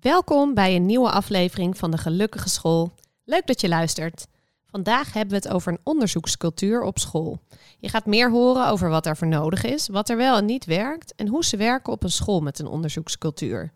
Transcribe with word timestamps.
Welkom 0.00 0.54
bij 0.54 0.76
een 0.76 0.86
nieuwe 0.86 1.10
aflevering 1.10 1.76
van 1.76 1.90
de 1.90 1.98
Gelukkige 1.98 2.48
School. 2.48 2.92
Leuk 3.24 3.46
dat 3.46 3.60
je 3.60 3.68
luistert. 3.68 4.26
Vandaag 4.64 5.12
hebben 5.12 5.40
we 5.40 5.46
het 5.46 5.54
over 5.54 5.72
een 5.72 5.80
onderzoekscultuur 5.82 6.82
op 6.82 6.98
school. 6.98 7.38
Je 7.78 7.88
gaat 7.88 8.06
meer 8.06 8.30
horen 8.30 8.68
over 8.68 8.88
wat 8.88 9.06
er 9.06 9.16
voor 9.16 9.26
nodig 9.26 9.64
is, 9.64 9.88
wat 9.88 10.08
er 10.08 10.16
wel 10.16 10.36
en 10.36 10.44
niet 10.44 10.64
werkt 10.64 11.14
en 11.14 11.28
hoe 11.28 11.44
ze 11.44 11.56
werken 11.56 11.92
op 11.92 12.02
een 12.02 12.10
school 12.10 12.40
met 12.40 12.58
een 12.58 12.66
onderzoekscultuur. 12.66 13.72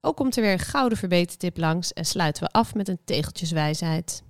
Ook 0.00 0.16
komt 0.16 0.36
er 0.36 0.42
weer 0.42 0.52
een 0.52 0.58
gouden 0.58 0.98
verbetertip 0.98 1.56
langs 1.56 1.92
en 1.92 2.04
sluiten 2.04 2.42
we 2.42 2.48
af 2.50 2.74
met 2.74 2.88
een 2.88 3.00
tegeltjeswijsheid. 3.04 4.22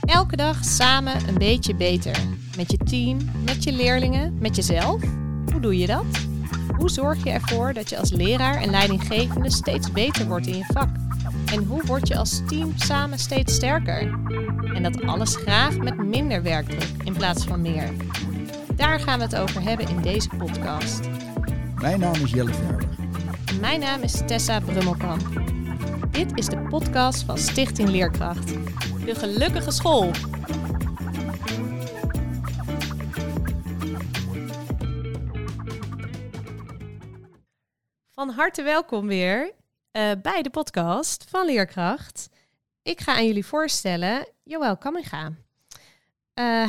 Elke 0.00 0.36
dag 0.36 0.64
samen 0.64 1.28
een 1.28 1.38
beetje 1.38 1.74
beter. 1.74 2.41
Met 2.56 2.70
je 2.70 2.76
team, 2.76 3.18
met 3.44 3.64
je 3.64 3.72
leerlingen, 3.72 4.38
met 4.38 4.56
jezelf. 4.56 5.02
Hoe 5.52 5.60
doe 5.60 5.78
je 5.78 5.86
dat? 5.86 6.04
Hoe 6.76 6.90
zorg 6.90 7.24
je 7.24 7.30
ervoor 7.30 7.72
dat 7.72 7.88
je 7.88 7.98
als 7.98 8.12
leraar 8.12 8.54
en 8.54 8.70
leidinggevende 8.70 9.50
steeds 9.50 9.92
beter 9.92 10.26
wordt 10.26 10.46
in 10.46 10.56
je 10.56 10.64
vak? 10.66 10.88
En 11.52 11.64
hoe 11.64 11.82
word 11.86 12.08
je 12.08 12.16
als 12.16 12.42
team 12.46 12.72
samen 12.76 13.18
steeds 13.18 13.54
sterker? 13.54 14.00
En 14.74 14.82
dat 14.82 15.02
alles 15.02 15.36
graag 15.36 15.78
met 15.78 15.96
minder 15.96 16.42
werkdruk 16.42 16.88
in 17.04 17.12
plaats 17.12 17.44
van 17.44 17.60
meer. 17.60 17.90
Daar 18.76 19.00
gaan 19.00 19.18
we 19.18 19.24
het 19.24 19.36
over 19.36 19.62
hebben 19.62 19.88
in 19.88 20.02
deze 20.02 20.28
podcast. 20.38 21.00
Mijn 21.80 22.00
naam 22.00 22.14
is 22.14 22.30
Jelle 22.30 22.52
Verber. 22.52 22.88
Mijn 23.60 23.80
naam 23.80 24.02
is 24.02 24.22
Tessa 24.26 24.60
Brummelkamp. 24.60 25.28
Dit 26.10 26.30
is 26.34 26.46
de 26.46 26.58
podcast 26.58 27.22
van 27.22 27.38
Stichting 27.38 27.88
Leerkracht. 27.88 28.48
De 29.04 29.14
gelukkige 29.14 29.70
school. 29.70 30.10
Van 38.22 38.30
harte 38.30 38.62
welkom 38.62 39.06
weer 39.06 39.52
uh, 39.92 40.10
bij 40.22 40.42
de 40.42 40.50
podcast 40.50 41.24
van 41.28 41.46
Leerkracht. 41.46 42.28
Ik 42.82 43.00
ga 43.00 43.14
aan 43.14 43.26
jullie 43.26 43.46
voorstellen 43.46 44.26
Joël 44.42 44.76
Kamminga. 44.76 45.26
Uh, 45.26 45.34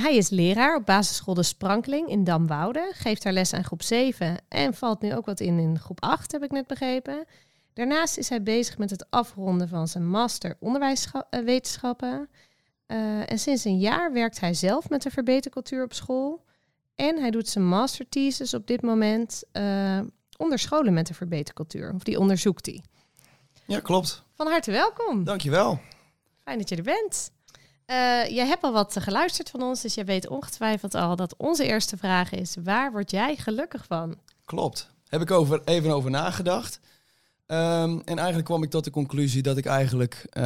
hij 0.03 0.15
is 0.15 0.29
leraar 0.29 0.75
op 0.75 0.85
basisschool 0.85 1.33
De 1.33 1.43
Sprankeling 1.43 2.09
in 2.09 2.23
Damwoude. 2.23 2.91
Geeft 2.93 3.23
daar 3.23 3.33
les 3.33 3.53
aan 3.53 3.63
groep 3.63 3.81
7 3.81 4.37
en 4.47 4.73
valt 4.73 5.01
nu 5.01 5.15
ook 5.15 5.25
wat 5.25 5.39
in 5.39 5.59
in 5.59 5.79
groep 5.79 6.01
8, 6.01 6.31
heb 6.31 6.43
ik 6.43 6.51
net 6.51 6.67
begrepen. 6.67 7.25
Daarnaast 7.73 8.17
is 8.17 8.29
hij 8.29 8.43
bezig 8.43 8.77
met 8.77 8.89
het 8.89 9.05
afronden 9.09 9.67
van 9.67 9.87
zijn 9.87 10.09
master 10.09 10.57
onderwijswetenschappen. 10.59 12.29
Uh, 12.87 13.31
en 13.31 13.39
sinds 13.39 13.65
een 13.65 13.79
jaar 13.79 14.13
werkt 14.13 14.39
hij 14.39 14.53
zelf 14.53 14.89
met 14.89 15.01
de 15.01 15.11
verbetercultuur 15.11 15.83
op 15.83 15.93
school. 15.93 16.45
En 16.95 17.19
hij 17.19 17.31
doet 17.31 17.49
zijn 17.49 17.67
master 17.67 18.09
thesis 18.09 18.53
op 18.53 18.67
dit 18.67 18.81
moment 18.81 19.43
uh, 20.33 20.45
onder 20.45 20.59
scholen 20.59 20.93
met 20.93 21.07
de 21.07 21.13
verbetercultuur. 21.13 21.93
Of 21.93 22.03
die 22.03 22.19
onderzoekt 22.19 22.65
hij. 22.65 22.83
Ja, 23.65 23.79
klopt. 23.79 24.23
Van 24.33 24.47
harte 24.47 24.71
welkom. 24.71 25.23
Dankjewel. 25.23 25.79
Fijn 26.43 26.57
dat 26.57 26.69
je 26.69 26.75
er 26.75 26.83
bent. 26.83 27.31
Uh, 27.87 28.29
jij 28.29 28.47
hebt 28.47 28.63
al 28.63 28.71
wat 28.71 28.95
geluisterd 28.99 29.49
van 29.49 29.61
ons, 29.61 29.81
dus 29.81 29.93
jij 29.93 30.05
weet 30.05 30.27
ongetwijfeld 30.27 30.95
al 30.95 31.15
dat 31.15 31.35
onze 31.37 31.65
eerste 31.65 31.97
vraag 31.97 32.31
is: 32.31 32.55
waar 32.63 32.91
word 32.91 33.11
jij 33.11 33.35
gelukkig 33.35 33.85
van? 33.85 34.17
Klopt. 34.45 34.89
Heb 35.07 35.21
ik 35.21 35.31
over, 35.31 35.61
even 35.65 35.91
over 35.91 36.11
nagedacht. 36.11 36.79
Um, 37.47 38.01
en 38.05 38.17
eigenlijk 38.17 38.45
kwam 38.45 38.63
ik 38.63 38.69
tot 38.69 38.83
de 38.83 38.91
conclusie 38.91 39.41
dat 39.41 39.57
ik 39.57 39.65
eigenlijk 39.65 40.25
uh, 40.37 40.43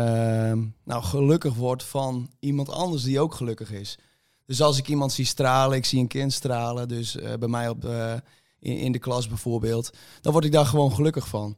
nou, 0.84 1.04
gelukkig 1.04 1.54
word 1.54 1.84
van 1.84 2.30
iemand 2.40 2.70
anders 2.70 3.04
die 3.04 3.20
ook 3.20 3.34
gelukkig 3.34 3.72
is. 3.72 3.98
Dus 4.46 4.62
als 4.62 4.78
ik 4.78 4.88
iemand 4.88 5.12
zie 5.12 5.26
stralen, 5.26 5.78
ik 5.78 5.86
zie 5.86 6.00
een 6.00 6.08
kind 6.08 6.34
stralen, 6.34 6.88
dus 6.88 7.16
uh, 7.16 7.34
bij 7.34 7.48
mij 7.48 7.70
op 7.70 7.82
de, 7.82 8.22
in, 8.60 8.78
in, 8.78 8.92
de 8.92 9.00
klas 9.00 9.28
bijvoorbeeld, 9.28 9.90
dan 10.22 10.32
word 10.32 10.46
ik 10.46 10.52
daar 10.52 10.66
gewoon 10.66 10.92
gelukkig 10.92 11.28
van. 11.28 11.58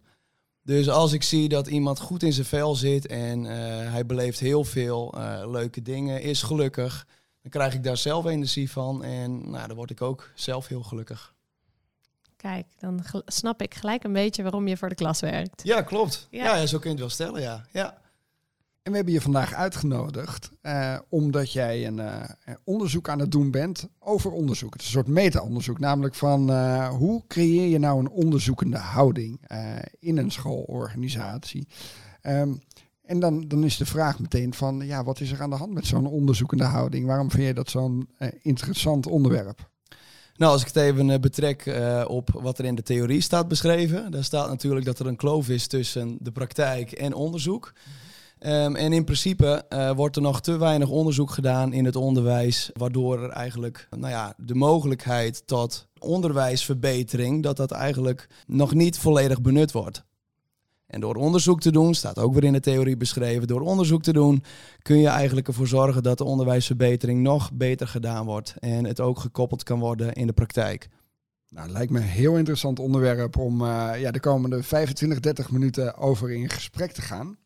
Dus 0.63 0.89
als 0.89 1.13
ik 1.13 1.23
zie 1.23 1.49
dat 1.49 1.67
iemand 1.67 1.99
goed 1.99 2.23
in 2.23 2.33
zijn 2.33 2.45
vel 2.45 2.75
zit 2.75 3.07
en 3.07 3.43
uh, 3.43 3.51
hij 3.91 4.05
beleeft 4.05 4.39
heel 4.39 4.63
veel 4.63 5.13
uh, 5.17 5.41
leuke 5.45 5.81
dingen, 5.81 6.21
is 6.21 6.41
gelukkig, 6.41 7.07
dan 7.41 7.51
krijg 7.51 7.73
ik 7.73 7.83
daar 7.83 7.97
zelf 7.97 8.25
energie 8.25 8.71
van 8.71 9.03
en 9.03 9.49
nou, 9.49 9.67
dan 9.67 9.75
word 9.75 9.89
ik 9.89 10.01
ook 10.01 10.31
zelf 10.35 10.67
heel 10.67 10.83
gelukkig. 10.83 11.33
Kijk, 12.35 12.65
dan 12.77 13.03
snap 13.25 13.61
ik 13.61 13.73
gelijk 13.73 14.03
een 14.03 14.13
beetje 14.13 14.43
waarom 14.43 14.67
je 14.67 14.77
voor 14.77 14.89
de 14.89 14.95
klas 14.95 15.19
werkt. 15.19 15.63
Ja, 15.63 15.81
klopt. 15.81 16.27
Ja, 16.31 16.43
ja, 16.43 16.55
ja 16.55 16.65
zo 16.65 16.77
kun 16.79 16.89
je 16.89 16.95
het 16.95 16.99
wel 16.99 17.09
stellen, 17.09 17.41
ja. 17.41 17.65
ja. 17.71 18.01
En 18.83 18.91
we 18.91 18.95
hebben 18.95 19.13
je 19.13 19.21
vandaag 19.21 19.53
uitgenodigd 19.53 20.49
uh, 20.61 20.97
omdat 21.09 21.51
jij 21.51 21.87
een 21.87 21.97
uh, 21.97 22.23
onderzoek 22.63 23.09
aan 23.09 23.19
het 23.19 23.31
doen 23.31 23.51
bent 23.51 23.87
over 23.99 24.31
onderzoek. 24.31 24.73
Het 24.73 24.81
is 24.81 24.87
een 24.87 24.93
soort 24.93 25.07
meta-onderzoek, 25.07 25.79
namelijk 25.79 26.15
van 26.15 26.51
uh, 26.51 26.87
hoe 26.89 27.23
creëer 27.27 27.67
je 27.67 27.79
nou 27.79 27.99
een 27.99 28.09
onderzoekende 28.09 28.77
houding 28.77 29.39
in 29.99 30.17
een 30.17 30.31
schoolorganisatie. 30.31 31.67
Um, 32.23 32.61
en 33.05 33.19
dan, 33.19 33.47
dan 33.47 33.63
is 33.63 33.77
de 33.77 33.85
vraag 33.85 34.19
meteen 34.19 34.53
van, 34.53 34.81
ja, 34.85 35.03
wat 35.03 35.19
is 35.19 35.31
er 35.31 35.41
aan 35.41 35.49
de 35.49 35.55
hand 35.55 35.73
met 35.73 35.85
zo'n 35.85 36.07
onderzoekende 36.07 36.63
houding? 36.63 37.05
Waarom 37.05 37.31
vind 37.31 37.47
je 37.47 37.53
dat 37.53 37.69
zo'n 37.69 38.09
interessant 38.41 39.07
onderwerp? 39.07 39.69
Nou, 40.35 40.51
als 40.51 40.61
ik 40.61 40.67
het 40.67 40.75
even 40.75 41.21
betrek 41.21 41.65
uh, 41.65 42.05
op 42.07 42.29
wat 42.33 42.59
er 42.59 42.65
in 42.65 42.75
de 42.75 42.83
theorie 42.83 43.21
staat 43.21 43.47
beschreven, 43.47 44.11
daar 44.11 44.23
staat 44.23 44.49
natuurlijk 44.49 44.85
dat 44.85 44.99
er 44.99 45.07
een 45.07 45.15
kloof 45.15 45.49
is 45.49 45.67
tussen 45.67 46.17
de 46.19 46.31
praktijk 46.31 46.91
en 46.91 47.13
onderzoek. 47.13 47.73
Um, 48.41 48.75
en 48.75 48.93
in 48.93 49.03
principe 49.03 49.65
uh, 49.69 49.91
wordt 49.91 50.15
er 50.15 50.21
nog 50.21 50.41
te 50.41 50.57
weinig 50.57 50.89
onderzoek 50.89 51.31
gedaan 51.31 51.73
in 51.73 51.85
het 51.85 51.95
onderwijs, 51.95 52.69
waardoor 52.73 53.23
er 53.23 53.29
eigenlijk 53.29 53.87
nou 53.89 54.09
ja, 54.13 54.33
de 54.37 54.55
mogelijkheid 54.55 55.47
tot 55.47 55.87
onderwijsverbetering, 55.99 57.43
dat 57.43 57.57
dat 57.57 57.71
eigenlijk 57.71 58.27
nog 58.47 58.73
niet 58.73 58.97
volledig 58.97 59.41
benut 59.41 59.71
wordt. 59.71 60.03
En 60.87 60.99
door 60.99 61.15
onderzoek 61.15 61.61
te 61.61 61.71
doen, 61.71 61.93
staat 61.93 62.19
ook 62.19 62.33
weer 62.33 62.43
in 62.43 62.53
de 62.53 62.59
theorie 62.59 62.97
beschreven, 62.97 63.47
door 63.47 63.61
onderzoek 63.61 64.03
te 64.03 64.13
doen 64.13 64.43
kun 64.81 64.97
je 64.97 65.07
eigenlijk 65.07 65.47
ervoor 65.47 65.67
zorgen 65.67 66.03
dat 66.03 66.17
de 66.17 66.23
onderwijsverbetering 66.23 67.21
nog 67.21 67.51
beter 67.53 67.87
gedaan 67.87 68.25
wordt 68.25 68.55
en 68.59 68.85
het 68.85 68.99
ook 68.99 69.19
gekoppeld 69.19 69.63
kan 69.63 69.79
worden 69.79 70.13
in 70.13 70.27
de 70.27 70.33
praktijk. 70.33 70.87
Nou, 71.49 71.69
lijkt 71.69 71.91
me 71.91 71.99
een 71.99 72.05
heel 72.05 72.37
interessant 72.37 72.79
onderwerp 72.79 73.37
om 73.37 73.61
uh, 73.61 73.91
ja, 73.97 74.11
de 74.11 74.19
komende 74.19 74.63
25, 74.63 75.19
30 75.19 75.51
minuten 75.51 75.97
over 75.97 76.31
in 76.31 76.49
gesprek 76.49 76.91
te 76.91 77.01
gaan. 77.01 77.37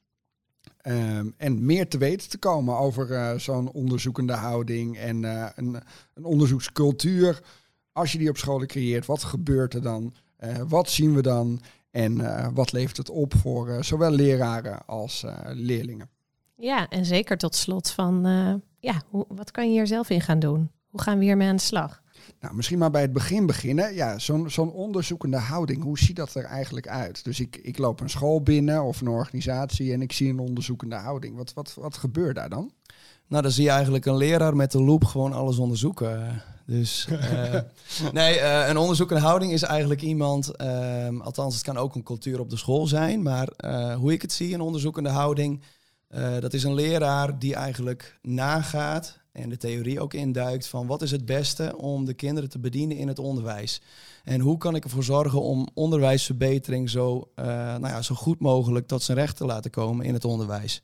Um, 0.87 1.33
en 1.37 1.65
meer 1.65 1.87
te 1.87 1.97
weten 1.97 2.29
te 2.29 2.37
komen 2.37 2.77
over 2.77 3.09
uh, 3.09 3.37
zo'n 3.37 3.71
onderzoekende 3.71 4.33
houding 4.33 4.97
en 4.97 5.23
uh, 5.23 5.49
een, 5.55 5.77
een, 6.13 6.25
onderzoekscultuur. 6.25 7.41
Als 7.91 8.11
je 8.11 8.17
die 8.17 8.29
op 8.29 8.37
scholen 8.37 8.67
creëert, 8.67 9.05
wat 9.05 9.23
gebeurt 9.23 9.73
er 9.73 9.81
dan? 9.81 10.13
Uh, 10.39 10.61
wat 10.67 10.89
zien 10.89 11.15
we 11.15 11.21
dan? 11.21 11.61
En 11.91 12.53
wat 12.53 12.71
levert 12.71 12.97
het 12.97 13.09
op 13.09 13.33
voor 13.35 13.83
zowel 13.83 14.11
leraren 14.11 14.85
als 14.85 15.25
leerlingen? 15.45 16.09
Ja, 16.55 16.89
en 16.89 17.05
zeker 17.05 17.37
tot 17.37 17.55
slot 17.55 17.89
van, 17.91 18.21
ja, 18.79 19.01
hoe, 19.09 19.25
wat 19.27 19.51
kan 19.51 19.65
je 19.65 19.71
hier 19.71 19.87
zelf 19.87 20.09
in 20.09 20.21
gaan 20.21 20.39
doen? 20.39 20.71
Hoe 20.89 21.01
gaan 21.01 21.17
we 21.17 21.23
hiermee 21.23 21.47
aan 21.47 21.55
de 21.55 21.61
slag? 21.61 22.02
Nou, 22.39 22.55
misschien 22.55 22.77
maar 22.77 22.91
bij 22.91 23.01
het 23.01 23.13
begin 23.13 23.45
beginnen. 23.45 23.93
Ja, 23.93 24.19
zo'n 24.19 24.49
zo'n 24.49 24.71
onderzoekende 24.71 25.37
houding, 25.37 25.83
hoe 25.83 25.99
ziet 25.99 26.15
dat 26.15 26.35
er 26.35 26.43
eigenlijk 26.43 26.87
uit? 26.87 27.23
Dus 27.23 27.39
ik, 27.39 27.59
ik 27.61 27.77
loop 27.77 27.99
een 27.99 28.09
school 28.09 28.41
binnen 28.41 28.83
of 28.83 29.01
een 29.01 29.07
organisatie 29.07 29.93
en 29.93 30.01
ik 30.01 30.11
zie 30.11 30.29
een 30.29 30.39
onderzoekende 30.39 30.95
houding. 30.95 31.35
Wat, 31.35 31.53
wat, 31.53 31.73
wat 31.79 31.97
gebeurt 31.97 32.35
daar 32.35 32.49
dan? 32.49 32.71
Nou, 33.27 33.43
dan 33.43 33.51
zie 33.51 33.63
je 33.63 33.69
eigenlijk 33.69 34.05
een 34.05 34.17
leraar 34.17 34.55
met 34.55 34.71
de 34.71 34.81
loop 34.81 35.05
gewoon 35.05 35.33
alles 35.33 35.57
onderzoeken. 35.57 36.41
Dus 36.65 37.07
uh, 37.11 37.53
nee, 38.11 38.35
uh, 38.35 38.67
een 38.67 38.77
onderzoekende 38.77 39.21
houding 39.21 39.51
is 39.51 39.61
eigenlijk 39.61 40.01
iemand, 40.01 40.51
uh, 40.61 41.19
althans 41.19 41.53
het 41.53 41.63
kan 41.63 41.77
ook 41.77 41.95
een 41.95 42.03
cultuur 42.03 42.39
op 42.39 42.49
de 42.49 42.57
school 42.57 42.87
zijn, 42.87 43.21
maar 43.21 43.47
eh, 43.47 43.95
hoe 43.95 44.11
ik 44.11 44.21
het 44.21 44.33
zie, 44.33 44.53
een 44.53 44.61
onderzoekende 44.61 45.09
houding, 45.09 45.61
dat 46.39 46.53
is 46.53 46.63
een 46.63 46.73
leraar 46.73 47.39
die 47.39 47.55
eigenlijk 47.55 48.19
nagaat 48.21 49.19
en 49.33 49.49
de 49.49 49.57
theorie 49.57 49.99
ook 49.99 50.13
induikt 50.13 50.67
van 50.67 50.87
wat 50.87 51.01
is 51.01 51.11
het 51.11 51.25
beste 51.25 51.77
om 51.77 52.05
de 52.05 52.13
kinderen 52.13 52.49
te 52.49 52.59
bedienen 52.59 52.97
in 52.97 53.07
het 53.07 53.19
onderwijs. 53.19 53.81
En 54.23 54.39
hoe 54.39 54.57
kan 54.57 54.75
ik 54.75 54.83
ervoor 54.83 55.03
zorgen 55.03 55.41
om 55.41 55.67
onderwijsverbetering 55.73 56.89
zo, 56.89 57.29
uh, 57.35 57.45
nou 57.45 57.87
ja, 57.87 58.01
zo 58.01 58.15
goed 58.15 58.39
mogelijk 58.39 58.87
tot 58.87 59.03
zijn 59.03 59.17
recht 59.17 59.37
te 59.37 59.45
laten 59.45 59.71
komen 59.71 60.05
in 60.05 60.13
het 60.13 60.25
onderwijs. 60.25 60.83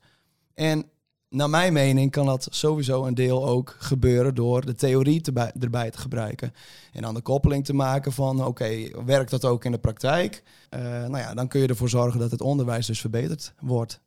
En 0.53 0.85
naar 1.29 1.49
mijn 1.49 1.73
mening 1.73 2.11
kan 2.11 2.25
dat 2.25 2.47
sowieso 2.51 3.05
een 3.05 3.13
deel 3.13 3.47
ook 3.47 3.75
gebeuren 3.79 4.35
door 4.35 4.65
de 4.65 4.75
theorie 4.75 5.21
erbij 5.59 5.91
te 5.91 5.97
gebruiken. 5.97 6.53
En 6.91 7.01
dan 7.01 7.13
de 7.13 7.21
koppeling 7.21 7.65
te 7.65 7.73
maken 7.73 8.11
van 8.11 8.45
oké, 8.45 9.03
werkt 9.05 9.31
dat 9.31 9.45
ook 9.45 9.65
in 9.65 9.71
de 9.71 9.77
praktijk? 9.77 10.43
Uh, 10.69 10.79
nou 10.81 11.17
ja, 11.17 11.33
dan 11.33 11.47
kun 11.47 11.61
je 11.61 11.67
ervoor 11.67 11.89
zorgen 11.89 12.19
dat 12.19 12.31
het 12.31 12.41
onderwijs 12.41 12.85
dus 12.85 12.99
verbeterd 12.99 13.53
wordt. 13.59 14.01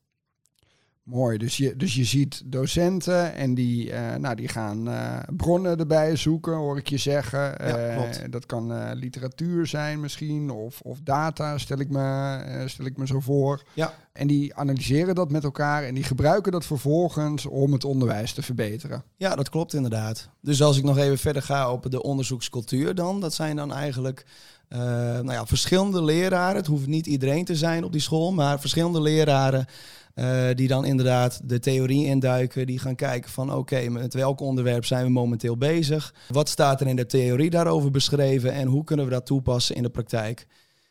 Mooi, 1.05 1.39
dus 1.39 1.57
je, 1.57 1.77
dus 1.77 1.95
je 1.95 2.05
ziet 2.05 2.43
docenten 2.45 3.35
en 3.35 3.55
die, 3.55 3.93
eh, 3.93 4.17
nou, 4.17 4.35
die 4.35 4.49
gaan 4.49 4.89
uh, 4.89 5.17
bronnen 5.37 5.79
erbij 5.79 6.17
zoeken, 6.17 6.55
hoor 6.55 6.79
ik 6.79 6.89
je 6.89 6.97
zeggen. 6.97 7.41
Ja, 7.41 7.81
Uh, 7.93 8.31
dat 8.31 8.47
kan 8.47 8.93
literatuur 8.95 9.67
zijn 9.67 10.01
misschien, 10.01 10.51
of, 10.51 10.81
of 10.81 10.99
data, 11.01 11.59
stel 11.59 11.79
ik, 11.79 11.91
me, 11.91 12.65
stel 12.67 12.87
ik 12.87 12.97
me 12.97 13.07
zo 13.07 13.21
voor. 13.21 13.63
Ja. 13.75 13.95
En 14.13 14.27
die 14.27 14.55
analyseren 14.55 15.15
dat 15.15 15.31
met 15.31 15.45
elkaar 15.45 15.85
en 15.85 15.95
die 15.95 16.05
gebruiken 16.05 16.53
dat 16.53 16.65
vervolgens 16.65 17.47
om 17.47 17.73
het 17.73 17.85
onderwijs 17.85 18.33
te 18.33 18.43
verbeteren. 18.43 19.03
Ja, 19.17 19.37
dat 19.37 19.49
klopt 19.49 19.75
inderdaad. 19.75 20.29
Dus 20.41 20.63
als 20.63 20.79
ik 20.79 20.85
nog 20.85 20.99
even 20.99 21.19
verder 21.19 21.43
ga 21.43 21.73
op 21.73 21.91
de 21.91 22.03
onderzoekscultuur 22.03 22.95
dan, 22.95 23.21
dat 23.21 23.35
zijn 23.35 23.57
dan 23.57 23.73
eigenlijk 23.73 24.27
nou 24.69 25.33
ja, 25.33 25.47
verschillende 25.47 26.03
leraren. 26.03 26.57
Het 26.57 26.67
hoeft 26.67 26.87
niet 26.87 27.07
iedereen 27.07 27.45
te 27.45 27.57
zijn 27.57 27.85
op 27.85 27.93
die 27.93 28.01
school, 28.01 28.33
maar 28.33 28.61
verschillende 28.61 29.01
leraren 29.01 29.67
uh, 30.15 30.49
die 30.55 30.69
dan 30.69 30.85
inderdaad 30.85 31.41
de 31.45 31.59
theorie 31.59 32.07
induiken. 32.07 32.67
Die 32.67 32.79
gaan 32.79 32.95
kijken 32.95 33.31
van 33.31 33.55
oké, 33.55 33.89
met 33.89 34.15
welk 34.15 34.41
onderwerp 34.41 34.85
zijn 34.85 35.05
we 35.05 35.11
momenteel 35.11 35.57
bezig? 35.57 36.15
Wat 36.29 36.49
staat 36.49 36.81
er 36.81 36.87
in 36.87 36.97
de 36.97 37.07
theorie 37.07 37.51
daarover 37.51 37.91
beschreven? 37.91 38.53
En 38.53 38.69
hoe 38.69 38.85
kunnen 38.85 39.05
we 39.05 39.13
dat 39.13 39.27
toepassen 39.27 39.77
in 39.77 39.83
de 39.83 39.91
praktijk? 39.91 40.47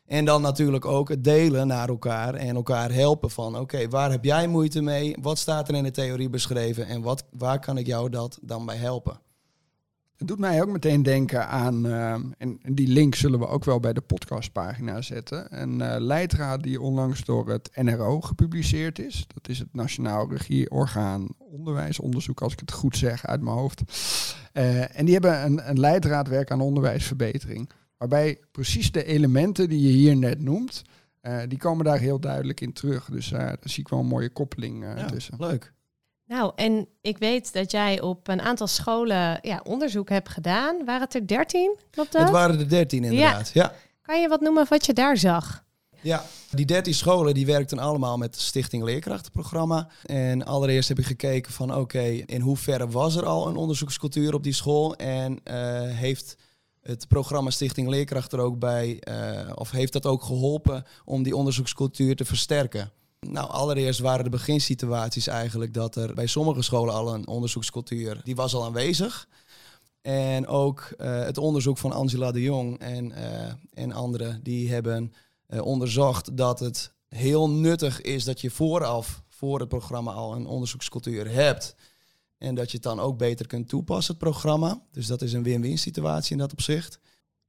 En 0.05 0.25
dan 0.25 0.41
natuurlijk 0.41 0.85
ook 0.85 1.09
het 1.09 1.23
delen 1.23 1.67
naar 1.67 1.89
elkaar 1.89 2.33
en 2.33 2.55
elkaar 2.55 2.91
helpen 2.91 3.29
van 3.29 3.59
oké, 3.59 3.87
waar 3.89 4.11
heb 4.11 4.23
jij 4.23 4.47
moeite 4.47 4.81
mee? 4.81 5.15
Wat 5.21 5.37
staat 5.37 5.67
er 5.67 5.75
in 5.75 5.83
de 5.83 5.91
theorie 5.91 6.29
beschreven? 6.29 6.87
En 6.87 7.01
wat, 7.01 7.23
waar 7.29 7.59
kan 7.59 7.77
ik 7.77 7.85
jou 7.85 8.09
dat 8.09 8.39
dan 8.41 8.65
bij 8.65 8.75
helpen? 8.75 9.19
Het 10.21 10.29
doet 10.29 10.39
mij 10.39 10.61
ook 10.61 10.69
meteen 10.69 11.03
denken 11.03 11.47
aan, 11.47 11.85
uh, 11.85 12.13
en 12.37 12.59
die 12.71 12.87
link 12.87 13.15
zullen 13.15 13.39
we 13.39 13.47
ook 13.47 13.65
wel 13.65 13.79
bij 13.79 13.93
de 13.93 14.01
podcastpagina 14.01 15.01
zetten, 15.01 15.61
een 15.61 15.79
uh, 15.79 15.95
leidraad 15.97 16.63
die 16.63 16.81
onlangs 16.81 17.23
door 17.23 17.49
het 17.49 17.69
NRO 17.75 18.21
gepubliceerd 18.21 18.99
is. 18.99 19.25
Dat 19.33 19.49
is 19.49 19.59
het 19.59 19.67
Nationaal 19.71 20.29
Regieorgaan 20.29 21.27
Onderwijsonderzoek, 21.37 22.41
als 22.41 22.53
ik 22.53 22.59
het 22.59 22.71
goed 22.71 22.97
zeg 22.97 23.25
uit 23.25 23.41
mijn 23.41 23.55
hoofd. 23.55 23.81
Uh, 24.53 24.97
en 24.97 25.05
die 25.05 25.13
hebben 25.13 25.43
een, 25.43 25.69
een 25.69 25.79
leidraadwerk 25.79 26.51
aan 26.51 26.61
onderwijsverbetering, 26.61 27.69
waarbij 27.97 28.39
precies 28.51 28.91
de 28.91 29.03
elementen 29.03 29.69
die 29.69 29.81
je 29.81 29.93
hier 29.93 30.17
net 30.17 30.41
noemt, 30.41 30.81
die 31.47 31.57
komen 31.57 31.85
daar 31.85 31.99
heel 31.99 32.19
duidelijk 32.19 32.61
in 32.61 32.73
terug. 32.73 33.05
Dus 33.05 33.29
daar 33.29 33.57
zie 33.63 33.83
ik 33.83 33.89
wel 33.89 33.99
een 33.99 34.05
mooie 34.05 34.29
koppeling 34.29 34.83
ja, 34.83 35.05
tussen. 35.05 35.35
Leuk. 35.37 35.73
Nou, 36.31 36.51
en 36.55 36.87
ik 37.01 37.17
weet 37.17 37.53
dat 37.53 37.71
jij 37.71 38.01
op 38.01 38.27
een 38.27 38.41
aantal 38.41 38.67
scholen 38.67 39.39
ja, 39.41 39.61
onderzoek 39.63 40.09
hebt 40.09 40.29
gedaan. 40.29 40.85
Waren 40.85 41.01
het 41.01 41.15
er 41.15 41.27
dertien? 41.27 41.77
Klopt 41.89 42.11
dat? 42.11 42.21
Het 42.21 42.31
waren 42.31 42.59
er 42.59 42.69
dertien 42.69 43.03
inderdaad, 43.03 43.51
ja. 43.53 43.73
Kan 44.01 44.21
je 44.21 44.27
wat 44.27 44.41
noemen 44.41 44.65
wat 44.69 44.85
je 44.85 44.93
daar 44.93 45.17
zag? 45.17 45.63
Ja, 46.01 46.23
die 46.51 46.65
13 46.65 46.93
scholen 46.93 47.33
die 47.33 47.45
werkten 47.45 47.79
allemaal 47.79 48.17
met 48.17 48.39
Stichting 48.39 48.83
Leerkrachtenprogramma. 48.83 49.89
En 50.05 50.45
allereerst 50.45 50.89
heb 50.89 50.99
ik 50.99 51.05
gekeken 51.05 51.51
van 51.51 51.75
oké, 51.75 52.23
in 52.25 52.41
hoeverre 52.41 52.87
was 52.87 53.15
er 53.15 53.25
al 53.25 53.47
een 53.47 53.55
onderzoekscultuur 53.55 54.33
op 54.33 54.43
die 54.43 54.53
school? 54.53 54.95
En 54.95 55.31
uh, 55.31 55.57
heeft 55.83 56.35
het 56.81 57.07
programma 57.07 57.49
Stichting 57.49 57.87
Leerkracht 57.87 58.31
er 58.31 58.39
ook 58.39 58.59
bij, 58.59 59.01
uh, 59.09 59.51
of 59.55 59.71
heeft 59.71 59.93
dat 59.93 60.05
ook 60.05 60.23
geholpen 60.23 60.85
om 61.05 61.23
die 61.23 61.35
onderzoekscultuur 61.35 62.15
te 62.15 62.25
versterken? 62.25 62.91
Nou, 63.27 63.49
allereerst 63.49 63.99
waren 63.99 64.23
de 64.23 64.29
beginsituaties 64.29 65.27
eigenlijk 65.27 65.73
dat 65.73 65.95
er 65.95 66.13
bij 66.13 66.27
sommige 66.27 66.61
scholen 66.61 66.93
al 66.93 67.13
een 67.13 67.27
onderzoekscultuur, 67.27 68.21
die 68.23 68.35
was 68.35 68.53
al 68.53 68.65
aanwezig. 68.65 69.27
En 70.01 70.47
ook 70.47 70.93
uh, 70.97 71.23
het 71.23 71.37
onderzoek 71.37 71.77
van 71.77 71.91
Angela 71.91 72.31
de 72.31 72.41
Jong 72.41 72.79
en, 72.79 73.11
uh, 73.11 73.53
en 73.73 73.91
anderen, 73.91 74.43
die 74.43 74.71
hebben 74.71 75.13
uh, 75.49 75.61
onderzocht 75.61 76.37
dat 76.37 76.59
het 76.59 76.93
heel 77.07 77.49
nuttig 77.49 78.01
is 78.01 78.23
dat 78.23 78.41
je 78.41 78.49
vooraf, 78.49 79.23
voor 79.27 79.59
het 79.59 79.69
programma 79.69 80.11
al 80.11 80.35
een 80.35 80.45
onderzoekscultuur 80.45 81.31
hebt. 81.31 81.75
En 82.37 82.55
dat 82.55 82.71
je 82.71 82.77
het 82.77 82.85
dan 82.85 82.99
ook 82.99 83.17
beter 83.17 83.47
kunt 83.47 83.69
toepassen, 83.69 84.13
het 84.13 84.23
programma. 84.23 84.81
Dus 84.91 85.07
dat 85.07 85.21
is 85.21 85.33
een 85.33 85.43
win-win 85.43 85.77
situatie 85.77 86.31
in 86.31 86.37
dat 86.37 86.51
opzicht. 86.51 86.99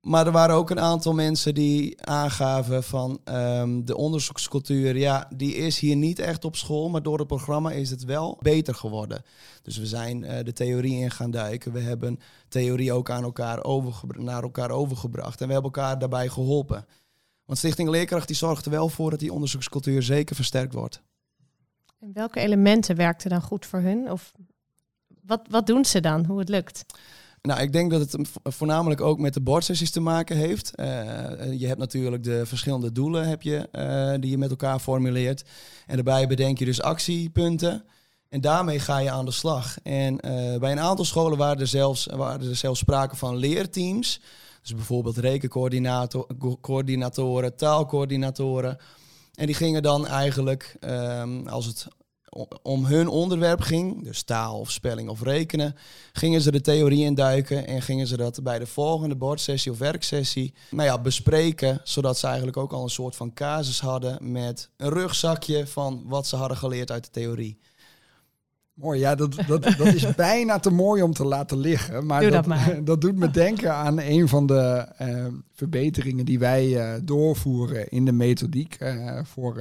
Maar 0.03 0.27
er 0.27 0.33
waren 0.33 0.55
ook 0.55 0.71
een 0.71 0.81
aantal 0.81 1.15
mensen 1.15 1.55
die 1.55 2.03
aangaven 2.07 2.83
van 2.83 3.21
um, 3.25 3.85
de 3.85 3.97
onderzoekscultuur, 3.97 4.97
ja, 4.97 5.29
die 5.37 5.55
is 5.55 5.79
hier 5.79 5.97
niet 5.97 6.19
echt 6.19 6.45
op 6.45 6.57
school, 6.57 6.89
maar 6.89 7.03
door 7.03 7.19
het 7.19 7.27
programma 7.27 7.71
is 7.71 7.91
het 7.91 8.05
wel 8.05 8.39
beter 8.41 8.75
geworden. 8.75 9.23
Dus 9.63 9.77
we 9.77 9.87
zijn 9.87 10.23
uh, 10.23 10.39
de 10.45 10.53
theorie 10.53 10.95
in 10.95 11.11
gaan 11.11 11.31
duiken. 11.31 11.73
We 11.73 11.81
hebben 11.81 12.21
theorie 12.49 12.93
ook 12.93 13.11
aan 13.11 13.23
elkaar 13.23 13.61
naar 14.19 14.43
elkaar 14.43 14.71
overgebracht 14.71 15.41
en 15.41 15.47
we 15.47 15.53
hebben 15.53 15.73
elkaar 15.73 15.99
daarbij 15.99 16.29
geholpen. 16.29 16.87
Want 17.45 17.59
Stichting 17.59 17.89
Leerkracht 17.89 18.27
die 18.27 18.37
zorgt 18.37 18.65
er 18.65 18.71
wel 18.71 18.89
voor 18.89 19.11
dat 19.11 19.19
die 19.19 19.33
onderzoekscultuur 19.33 20.03
zeker 20.03 20.37
versterkt 20.37 20.75
wordt. 20.75 21.03
En 21.99 22.13
welke 22.13 22.41
elementen 22.41 22.97
werkten 22.97 23.31
dan 23.31 23.43
goed 23.43 23.67
voor 23.67 23.81
hun? 23.81 24.11
Of 24.11 24.33
wat, 25.23 25.41
wat 25.51 25.67
doen 25.67 25.85
ze 25.85 26.01
dan, 26.01 26.25
hoe 26.25 26.39
het 26.39 26.49
lukt? 26.49 26.85
Nou, 27.43 27.61
ik 27.61 27.73
denk 27.73 27.91
dat 27.91 28.01
het 28.01 28.17
voornamelijk 28.43 29.01
ook 29.01 29.19
met 29.19 29.35
de 29.35 29.41
bordsessies 29.41 29.91
te 29.91 30.01
maken 30.01 30.37
heeft. 30.37 30.73
Uh, 30.75 30.87
je 31.53 31.67
hebt 31.67 31.79
natuurlijk 31.79 32.25
de 32.25 32.47
verschillende 32.47 32.93
doelen 32.93 33.29
heb 33.29 33.43
je, 33.43 33.69
uh, 33.73 34.13
die 34.21 34.31
je 34.31 34.39
met 34.39 34.51
elkaar 34.51 34.79
formuleert. 34.79 35.45
En 35.87 35.95
daarbij 35.95 36.27
bedenk 36.27 36.59
je 36.59 36.65
dus 36.65 36.83
actiepunten. 36.83 37.85
En 38.29 38.41
daarmee 38.41 38.79
ga 38.79 38.99
je 38.99 39.11
aan 39.11 39.25
de 39.25 39.31
slag. 39.31 39.77
En 39.83 40.17
bij 40.61 40.73
een 40.73 40.81
aantal 40.81 41.05
scholen 41.05 41.39
waren 41.39 41.61
er, 41.61 41.67
zelfs, 41.67 42.07
waren 42.07 42.49
er 42.49 42.57
zelfs 42.57 42.81
sprake 42.81 43.17
van 43.17 43.37
leerteams. 43.37 44.21
Dus 44.63 44.75
bijvoorbeeld 44.75 45.17
rekencoördinatoren, 45.17 47.57
taalcoördinatoren. 47.57 48.79
En 49.35 49.47
die 49.47 49.55
gingen 49.55 49.83
dan 49.83 50.07
eigenlijk, 50.07 50.77
um, 50.81 51.49
als 51.49 51.67
het 51.67 51.87
om 52.63 52.85
hun 52.85 53.09
onderwerp 53.09 53.61
ging, 53.61 54.05
dus 54.05 54.23
taal 54.23 54.59
of 54.59 54.71
spelling 54.71 55.09
of 55.09 55.23
rekenen, 55.23 55.77
gingen 56.13 56.41
ze 56.41 56.51
de 56.51 56.61
theorie 56.61 57.05
induiken 57.05 57.67
en 57.67 57.83
gingen 57.83 58.07
ze 58.07 58.17
dat 58.17 58.43
bij 58.43 58.59
de 58.59 58.67
volgende 58.67 59.17
bordsessie 59.17 59.73
of 59.73 59.79
werksessie 59.79 60.55
nou 60.71 60.89
ja, 60.89 60.99
bespreken, 60.99 61.81
zodat 61.85 62.19
ze 62.19 62.27
eigenlijk 62.27 62.57
ook 62.57 62.73
al 62.73 62.83
een 62.83 62.91
soort 62.91 63.17
van 63.17 63.35
casus 63.35 63.81
hadden 63.81 64.33
met 64.33 64.71
een 64.77 64.91
rugzakje 64.91 65.67
van 65.67 66.03
wat 66.05 66.27
ze 66.27 66.37
hadden 66.37 66.57
geleerd 66.57 66.91
uit 66.91 67.05
de 67.05 67.11
theorie. 67.11 67.61
Mooi, 68.83 69.01
ja, 69.01 69.15
dat, 69.15 69.35
dat, 69.47 69.63
dat 69.63 69.87
is 69.87 70.15
bijna 70.17 70.59
te 70.59 70.71
mooi 70.71 71.03
om 71.03 71.13
te 71.13 71.25
laten 71.25 71.59
liggen. 71.59 72.07
Maar 72.07 72.21
Doe 72.21 72.31
dat, 72.31 72.45
dat, 72.45 72.57
maar. 72.57 72.85
dat 72.85 73.01
doet 73.01 73.17
me 73.17 73.31
denken 73.31 73.75
aan 73.75 74.01
een 74.01 74.29
van 74.29 74.47
de 74.47 74.89
uh, 75.03 75.27
verbeteringen 75.53 76.25
die 76.25 76.39
wij 76.39 76.69
uh, 76.69 77.01
doorvoeren 77.05 77.89
in 77.89 78.05
de 78.05 78.13
methodiek 78.13 78.77
uh, 78.81 79.19
voor 79.25 79.55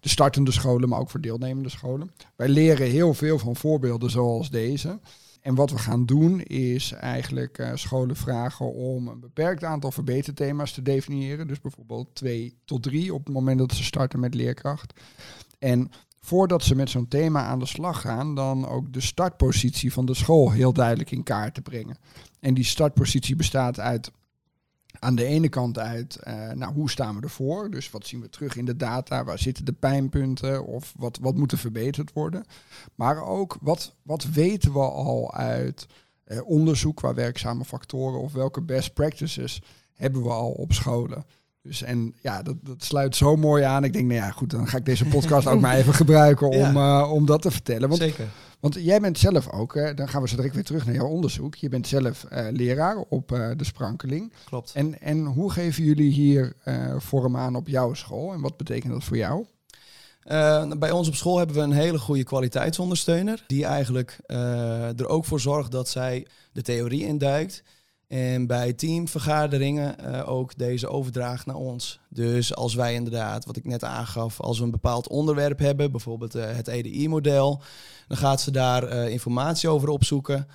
de 0.00 0.08
startende 0.08 0.52
scholen, 0.52 0.88
maar 0.88 0.98
ook 0.98 1.10
voor 1.10 1.20
deelnemende 1.20 1.68
scholen. 1.68 2.10
Wij 2.36 2.48
leren 2.48 2.86
heel 2.86 3.14
veel 3.14 3.38
van 3.38 3.56
voorbeelden 3.56 4.10
zoals 4.10 4.50
deze. 4.50 4.98
En 5.40 5.54
wat 5.54 5.70
we 5.70 5.78
gaan 5.78 6.06
doen 6.06 6.40
is 6.40 6.92
eigenlijk 6.92 7.70
scholen 7.74 8.16
vragen 8.16 8.72
om 8.72 9.08
een 9.08 9.20
beperkt 9.20 9.64
aantal 9.64 9.90
verbeterthema's 9.90 10.72
te 10.72 10.82
definiëren. 10.82 11.46
Dus 11.46 11.60
bijvoorbeeld 11.60 12.08
twee 12.12 12.54
tot 12.64 12.82
drie 12.82 13.14
op 13.14 13.24
het 13.24 13.34
moment 13.34 13.58
dat 13.58 13.72
ze 13.72 13.84
starten 13.84 14.20
met 14.20 14.34
leerkracht. 14.34 15.00
En 15.58 15.90
voordat 16.20 16.62
ze 16.62 16.74
met 16.74 16.90
zo'n 16.90 17.08
thema 17.08 17.44
aan 17.44 17.58
de 17.58 17.66
slag 17.66 18.00
gaan, 18.00 18.34
dan 18.34 18.68
ook 18.68 18.92
de 18.92 19.00
startpositie 19.00 19.92
van 19.92 20.06
de 20.06 20.14
school 20.14 20.50
heel 20.50 20.72
duidelijk 20.72 21.10
in 21.10 21.22
kaart 21.22 21.54
te 21.54 21.62
brengen. 21.62 21.96
En 22.40 22.54
die 22.54 22.64
startpositie 22.64 23.36
bestaat 23.36 23.80
uit 23.80 24.10
aan 24.98 25.14
de 25.14 25.24
ene 25.24 25.48
kant 25.48 25.78
uit, 25.78 26.18
uh, 26.28 26.50
nou, 26.50 26.72
hoe 26.72 26.90
staan 26.90 27.16
we 27.16 27.22
ervoor? 27.22 27.70
Dus 27.70 27.90
wat 27.90 28.06
zien 28.06 28.20
we 28.20 28.28
terug 28.28 28.56
in 28.56 28.64
de 28.64 28.76
data? 28.76 29.24
Waar 29.24 29.38
zitten 29.38 29.64
de 29.64 29.72
pijnpunten? 29.72 30.66
Of 30.66 30.94
wat, 30.96 31.18
wat 31.20 31.36
moet 31.36 31.52
er 31.52 31.58
verbeterd 31.58 32.12
worden? 32.12 32.44
Maar 32.94 33.22
ook, 33.22 33.56
wat, 33.60 33.94
wat 34.02 34.24
weten 34.24 34.72
we 34.72 34.78
al 34.78 35.34
uit 35.34 35.86
uh, 36.26 36.48
onderzoek 36.48 36.96
qua 36.96 37.14
werkzame 37.14 37.64
factoren? 37.64 38.20
Of 38.20 38.32
welke 38.32 38.62
best 38.62 38.94
practices 38.94 39.62
hebben 39.94 40.22
we 40.22 40.30
al 40.30 40.50
op 40.50 40.72
scholen? 40.72 41.24
Dus 41.62 41.82
en 41.82 42.14
ja, 42.20 42.42
dat, 42.42 42.56
dat 42.62 42.84
sluit 42.84 43.16
zo 43.16 43.36
mooi 43.36 43.62
aan. 43.62 43.84
Ik 43.84 43.92
denk, 43.92 44.06
nou 44.06 44.20
ja, 44.20 44.30
goed, 44.30 44.50
dan 44.50 44.66
ga 44.66 44.76
ik 44.76 44.84
deze 44.84 45.04
podcast 45.04 45.46
ook 45.46 45.60
maar 45.60 45.76
even 45.76 45.94
gebruiken 45.94 46.48
om, 46.64 46.76
ja. 46.76 47.00
uh, 47.00 47.12
om 47.12 47.26
dat 47.26 47.42
te 47.42 47.50
vertellen. 47.50 47.88
Want, 47.88 48.00
Zeker. 48.00 48.28
Want 48.60 48.74
jij 48.74 49.00
bent 49.00 49.18
zelf 49.18 49.50
ook, 49.50 49.74
dan 49.94 50.08
gaan 50.08 50.22
we 50.22 50.28
zo 50.28 50.36
direct 50.36 50.54
weer 50.54 50.64
terug 50.64 50.86
naar 50.86 50.94
jouw 50.94 51.08
onderzoek. 51.08 51.54
Je 51.54 51.68
bent 51.68 51.86
zelf 51.86 52.26
uh, 52.32 52.46
leraar 52.50 52.96
op 52.96 53.32
uh, 53.32 53.50
de 53.56 53.64
Sprankeling. 53.64 54.32
Klopt. 54.44 54.72
En, 54.74 55.00
en 55.00 55.24
hoe 55.24 55.50
geven 55.50 55.84
jullie 55.84 56.12
hier 56.12 56.52
vorm 56.98 57.36
aan 57.36 57.56
op 57.56 57.68
jouw 57.68 57.94
school? 57.94 58.32
En 58.32 58.40
wat 58.40 58.56
betekent 58.56 58.92
dat 58.92 59.04
voor 59.04 59.16
jou? 59.16 59.46
Uh, 60.28 60.70
bij 60.78 60.90
ons 60.90 61.08
op 61.08 61.14
school 61.14 61.38
hebben 61.38 61.56
we 61.56 61.62
een 61.62 61.72
hele 61.72 61.98
goede 61.98 62.24
kwaliteitsondersteuner. 62.24 63.44
Die 63.46 63.64
eigenlijk 63.64 64.18
uh, 64.26 65.00
er 65.00 65.08
ook 65.08 65.24
voor 65.24 65.40
zorgt 65.40 65.70
dat 65.70 65.88
zij 65.88 66.26
de 66.52 66.62
theorie 66.62 67.06
induikt. 67.06 67.62
En 68.08 68.46
bij 68.46 68.72
teamvergaderingen 68.72 69.96
uh, 70.00 70.28
ook 70.30 70.58
deze 70.58 70.88
overdraagt 70.88 71.46
naar 71.46 71.56
ons. 71.56 72.00
Dus 72.08 72.54
als 72.54 72.74
wij 72.74 72.94
inderdaad, 72.94 73.44
wat 73.44 73.56
ik 73.56 73.64
net 73.64 73.84
aangaf, 73.84 74.40
als 74.40 74.58
we 74.58 74.64
een 74.64 74.70
bepaald 74.70 75.08
onderwerp 75.08 75.58
hebben, 75.58 75.90
bijvoorbeeld 75.90 76.36
uh, 76.36 76.44
het 76.46 76.68
EDI-model, 76.68 77.62
dan 78.06 78.16
gaat 78.16 78.40
ze 78.40 78.50
daar 78.50 78.92
uh, 78.92 79.08
informatie 79.08 79.68
over 79.68 79.88
opzoeken 79.88 80.48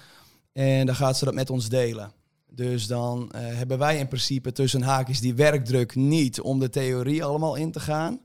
en 0.53 0.85
dan 0.85 0.95
gaat 0.95 1.17
ze 1.17 1.25
dat 1.25 1.33
met 1.33 1.49
ons 1.49 1.69
delen. 1.69 2.11
Dus 2.49 2.87
dan 2.87 3.31
hebben 3.35 3.77
wij 3.77 3.97
in 3.97 4.07
principe 4.07 4.51
tussen 4.51 4.81
haakjes 4.81 5.19
die 5.19 5.33
werkdruk 5.33 5.95
niet 5.95 6.41
om 6.41 6.59
de 6.59 6.69
theorie 6.69 7.23
allemaal 7.23 7.55
in 7.55 7.71
te 7.71 7.79
gaan. 7.79 8.19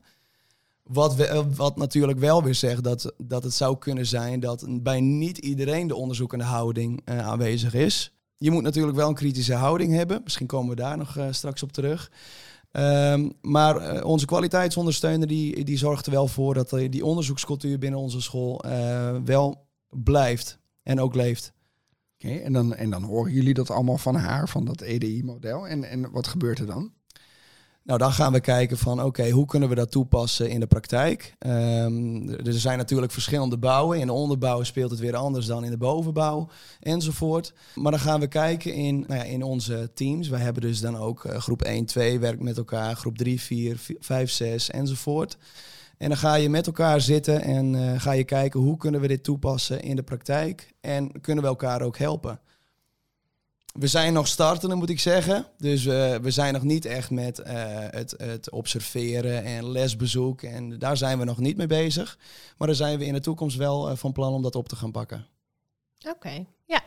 Wat, 0.83 1.15
we, 1.15 1.45
wat 1.55 1.77
natuurlijk 1.77 2.19
wel 2.19 2.43
weer 2.43 2.55
zegt 2.55 2.83
dat, 2.83 3.13
dat 3.17 3.43
het 3.43 3.53
zou 3.53 3.77
kunnen 3.77 4.05
zijn 4.05 4.39
dat 4.39 4.65
bij 4.69 5.01
niet 5.01 5.37
iedereen 5.37 5.87
de 5.87 5.95
onderzoekende 5.95 6.43
houding 6.43 7.01
aanwezig 7.05 7.73
is. 7.73 8.13
Je 8.41 8.51
moet 8.51 8.63
natuurlijk 8.63 8.95
wel 8.95 9.09
een 9.09 9.15
kritische 9.15 9.53
houding 9.53 9.93
hebben. 9.93 10.21
Misschien 10.23 10.47
komen 10.47 10.69
we 10.69 10.75
daar 10.75 10.97
nog 10.97 11.17
uh, 11.17 11.27
straks 11.31 11.63
op 11.63 11.71
terug. 11.71 12.11
Um, 12.71 13.33
maar 13.41 13.95
uh, 13.95 14.05
onze 14.05 14.25
kwaliteitsondersteuner 14.25 15.27
die, 15.27 15.63
die 15.63 15.77
zorgt 15.77 16.05
er 16.05 16.11
wel 16.11 16.27
voor 16.27 16.53
dat 16.53 16.69
die 16.69 17.05
onderzoekscultuur 17.05 17.79
binnen 17.79 17.99
onze 17.99 18.21
school 18.21 18.63
wel 19.25 19.67
blijft 19.89 20.59
en 20.83 20.99
ook 20.99 21.15
leeft. 21.15 21.53
Oké, 22.15 22.33
en, 22.33 22.53
dan, 22.53 22.75
en 22.75 22.89
dan 22.89 23.03
horen 23.03 23.31
jullie 23.31 23.53
dat 23.53 23.69
allemaal 23.69 23.97
van 23.97 24.15
haar, 24.15 24.49
van 24.49 24.65
dat 24.65 24.81
EDI-model. 24.81 25.67
En, 25.67 25.83
en 25.83 26.11
wat 26.11 26.27
gebeurt 26.27 26.59
er 26.59 26.65
dan? 26.65 26.93
Nou, 27.89 28.01
dan 28.01 28.11
gaan 28.11 28.33
we 28.33 28.39
kijken 28.39 28.77
van 28.77 29.03
oké, 29.03 29.29
hoe 29.29 29.45
kunnen 29.45 29.69
we 29.69 29.75
dat 29.75 29.91
toepassen 29.91 30.49
in 30.49 30.59
de 30.59 30.67
praktijk? 30.67 31.35
Um, 31.39 32.29
er 32.29 32.53
zijn 32.53 32.77
natuurlijk 32.77 33.11
verschillende 33.11 33.57
bouwen. 33.57 33.99
In 33.99 34.07
de 34.07 34.13
onderbouw 34.13 34.63
speelt 34.63 34.91
het 34.91 34.99
weer 34.99 35.15
anders 35.15 35.45
dan 35.45 35.63
in 35.63 35.71
de 35.71 35.77
bovenbouw 35.77 36.49
enzovoort. 36.79 37.53
Maar 37.75 37.91
dan 37.91 38.01
gaan 38.01 38.19
we 38.19 38.27
kijken 38.27 38.73
in, 38.73 39.05
nou 39.07 39.19
ja, 39.19 39.23
in 39.23 39.43
onze 39.43 39.91
teams. 39.93 40.27
Wij 40.27 40.39
hebben 40.39 40.61
dus 40.61 40.79
dan 40.79 40.97
ook 40.97 41.23
uh, 41.23 41.37
groep 41.37 41.61
1, 41.61 41.85
2 41.85 42.19
werkt 42.19 42.41
met 42.41 42.57
elkaar, 42.57 42.95
groep 42.95 43.17
3, 43.17 43.41
4, 43.41 43.79
5, 43.99 44.31
6 44.31 44.69
enzovoort. 44.69 45.37
En 45.97 46.07
dan 46.07 46.17
ga 46.17 46.35
je 46.35 46.49
met 46.49 46.67
elkaar 46.67 47.01
zitten 47.01 47.41
en 47.41 47.73
uh, 47.73 47.99
ga 47.99 48.11
je 48.11 48.23
kijken 48.23 48.59
hoe 48.59 48.77
kunnen 48.77 49.01
we 49.01 49.07
dit 49.07 49.23
toepassen 49.23 49.81
in 49.81 49.95
de 49.95 50.03
praktijk 50.03 50.73
en 50.81 51.21
kunnen 51.21 51.43
we 51.43 51.49
elkaar 51.49 51.81
ook 51.81 51.97
helpen 51.97 52.39
we 53.71 53.87
zijn 53.87 54.13
nog 54.13 54.27
startende, 54.27 54.75
moet 54.75 54.89
ik 54.89 54.99
zeggen. 54.99 55.45
Dus 55.57 55.85
uh, 55.85 56.15
we 56.15 56.31
zijn 56.31 56.53
nog 56.53 56.63
niet 56.63 56.85
echt 56.85 57.09
met 57.09 57.39
uh, 57.39 57.45
het, 57.89 58.13
het, 58.17 58.49
observeren 58.51 59.43
en 59.43 59.71
lesbezoek. 59.71 60.41
En 60.41 60.79
daar 60.79 60.97
zijn 60.97 61.19
we 61.19 61.25
nog 61.25 61.37
niet 61.37 61.57
mee 61.57 61.67
bezig. 61.67 62.17
Maar 62.57 62.67
daar 62.67 62.75
zijn 62.77 62.97
we 62.97 63.05
in 63.05 63.13
de 63.13 63.19
toekomst 63.19 63.57
wel 63.57 63.89
uh, 63.89 63.95
van 63.95 64.11
plan 64.11 64.33
om 64.33 64.41
dat 64.41 64.55
op 64.55 64.69
te 64.69 64.75
gaan 64.75 64.91
pakken. 64.91 65.27
Oké, 66.07 66.45
ja. 66.65 66.81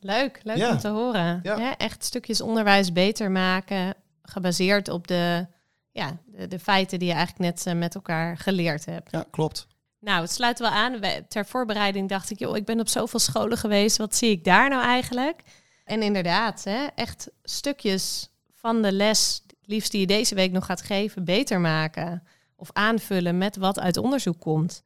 Leuk, 0.00 0.40
leuk 0.42 0.56
ja. 0.56 0.70
om 0.70 0.78
te 0.78 0.88
horen. 0.88 1.40
Ja. 1.42 1.58
ja. 1.58 1.76
echt 1.76 2.04
stukjes 2.04 2.40
onderwijs 2.40 2.92
beter 2.92 3.30
maken, 3.30 3.94
gebaseerd 4.22 4.88
op 4.88 5.06
de, 5.06 5.46
ja, 5.92 6.16
de, 6.26 6.48
de 6.48 6.58
feiten 6.58 6.98
die 6.98 7.08
je 7.08 7.14
eigenlijk 7.14 7.64
net 7.64 7.74
met 7.74 7.94
elkaar 7.94 8.38
geleerd 8.38 8.84
hebt. 8.84 9.10
Ja, 9.10 9.24
klopt. 9.30 9.66
Nou, 10.00 10.20
het 10.20 10.30
sluit 10.30 10.58
wel 10.58 10.70
aan. 10.70 11.00
Ter 11.28 11.46
voorbereiding 11.46 12.08
dacht 12.08 12.30
ik, 12.30 12.38
joh, 12.38 12.56
ik 12.56 12.64
ben 12.64 12.80
op 12.80 12.88
zoveel 12.88 13.18
scholen 13.18 13.58
geweest. 13.58 13.96
Wat 13.96 14.14
zie 14.14 14.30
ik 14.30 14.44
daar 14.44 14.68
nou 14.68 14.82
eigenlijk? 14.82 15.42
En 15.86 16.02
inderdaad, 16.02 16.64
hè, 16.64 16.86
echt 16.94 17.30
stukjes 17.42 18.30
van 18.52 18.82
de 18.82 18.92
les, 18.92 19.42
liefst 19.64 19.90
die 19.90 20.00
je 20.00 20.06
deze 20.06 20.34
week 20.34 20.52
nog 20.52 20.66
gaat 20.66 20.82
geven, 20.82 21.24
beter 21.24 21.60
maken. 21.60 22.22
Of 22.56 22.70
aanvullen 22.72 23.38
met 23.38 23.56
wat 23.56 23.78
uit 23.78 23.96
onderzoek 23.96 24.40
komt. 24.40 24.82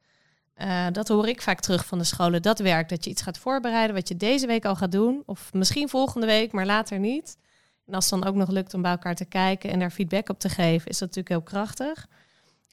Uh, 0.57 0.85
dat 0.91 1.07
hoor 1.07 1.27
ik 1.27 1.41
vaak 1.41 1.59
terug 1.59 1.85
van 1.85 1.97
de 1.97 2.03
scholen. 2.03 2.41
Dat 2.41 2.59
werkt, 2.59 2.89
dat 2.89 3.03
je 3.03 3.09
iets 3.09 3.21
gaat 3.21 3.37
voorbereiden 3.37 3.95
wat 3.95 4.07
je 4.07 4.17
deze 4.17 4.47
week 4.47 4.65
al 4.65 4.75
gaat 4.75 4.91
doen. 4.91 5.23
Of 5.25 5.53
misschien 5.53 5.89
volgende 5.89 6.25
week, 6.25 6.51
maar 6.51 6.65
later 6.65 6.99
niet. 6.99 7.37
En 7.85 7.93
als 7.93 8.09
het 8.09 8.21
dan 8.21 8.29
ook 8.29 8.35
nog 8.35 8.49
lukt 8.49 8.73
om 8.73 8.81
bij 8.81 8.91
elkaar 8.91 9.15
te 9.15 9.25
kijken 9.25 9.69
en 9.69 9.79
daar 9.79 9.91
feedback 9.91 10.29
op 10.29 10.39
te 10.39 10.49
geven, 10.49 10.89
is 10.89 10.97
dat 10.97 11.07
natuurlijk 11.07 11.29
heel 11.29 11.61
krachtig. 11.61 12.07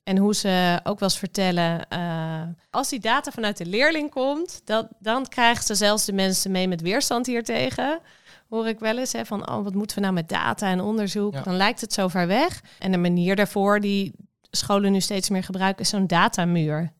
En 0.05 0.17
hoe 0.17 0.35
ze 0.35 0.81
ook 0.85 0.99
wel 0.99 1.09
eens 1.09 1.19
vertellen, 1.19 1.87
uh, 1.93 2.43
als 2.71 2.89
die 2.89 3.01
data 3.01 3.31
vanuit 3.31 3.57
de 3.57 3.67
leerling 3.67 4.11
komt, 4.11 4.61
dat, 4.65 4.89
dan 4.99 5.29
krijgen 5.29 5.65
ze 5.65 5.75
zelfs 5.75 6.05
de 6.05 6.13
mensen 6.13 6.51
mee 6.51 6.69
met 6.69 6.81
weerstand 6.81 7.27
hiertegen. 7.27 8.01
Hoor 8.49 8.69
ik 8.69 8.79
wel 8.79 8.99
eens 8.99 9.13
hè, 9.13 9.25
van, 9.25 9.51
oh, 9.51 9.65
wat 9.65 9.75
moeten 9.75 9.97
we 9.97 10.03
nou 10.03 10.15
met 10.15 10.29
data 10.29 10.69
en 10.71 10.81
onderzoek? 10.81 11.45
Dan 11.45 11.57
lijkt 11.57 11.81
het 11.81 11.93
zo 11.93 12.09
ver 12.09 12.27
weg. 12.27 12.63
En 12.79 12.93
de 12.93 12.99
manier 12.99 13.37
daarvoor 13.37 13.81
die 13.81 14.15
scholen 14.51 14.93
nu 14.93 15.01
steeds 15.01 15.29
meer 15.29 15.45
gebruiken, 15.45 15.83
is 15.83 15.89
zo'n 15.89 16.07
datamuur. 16.07 16.93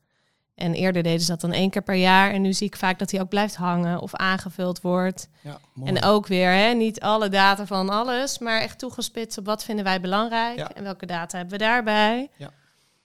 En 0.55 0.75
eerder 0.75 1.03
deden 1.03 1.21
ze 1.21 1.27
dat 1.27 1.41
dan 1.41 1.53
één 1.53 1.71
keer 1.71 1.83
per 1.83 1.95
jaar. 1.95 2.31
En 2.31 2.43
nu 2.43 2.53
zie 2.53 2.67
ik 2.67 2.77
vaak 2.77 2.99
dat 2.99 3.09
die 3.09 3.21
ook 3.21 3.29
blijft 3.29 3.57
hangen 3.57 4.01
of 4.01 4.15
aangevuld 4.15 4.81
wordt. 4.81 5.29
Ja, 5.41 5.59
en 5.85 6.03
ook 6.03 6.27
weer, 6.27 6.51
hè, 6.51 6.73
niet 6.73 7.01
alle 7.01 7.29
data 7.29 7.67
van 7.67 7.89
alles, 7.89 8.39
maar 8.39 8.61
echt 8.61 8.79
toegespitst 8.79 9.39
op 9.39 9.45
wat 9.45 9.65
vinden 9.65 9.85
wij 9.85 10.01
belangrijk 10.01 10.59
en 10.59 10.83
welke 10.83 11.07
data 11.07 11.37
hebben 11.37 11.59
we 11.59 11.65
daarbij. 11.65 12.31
Ja. 12.37 12.51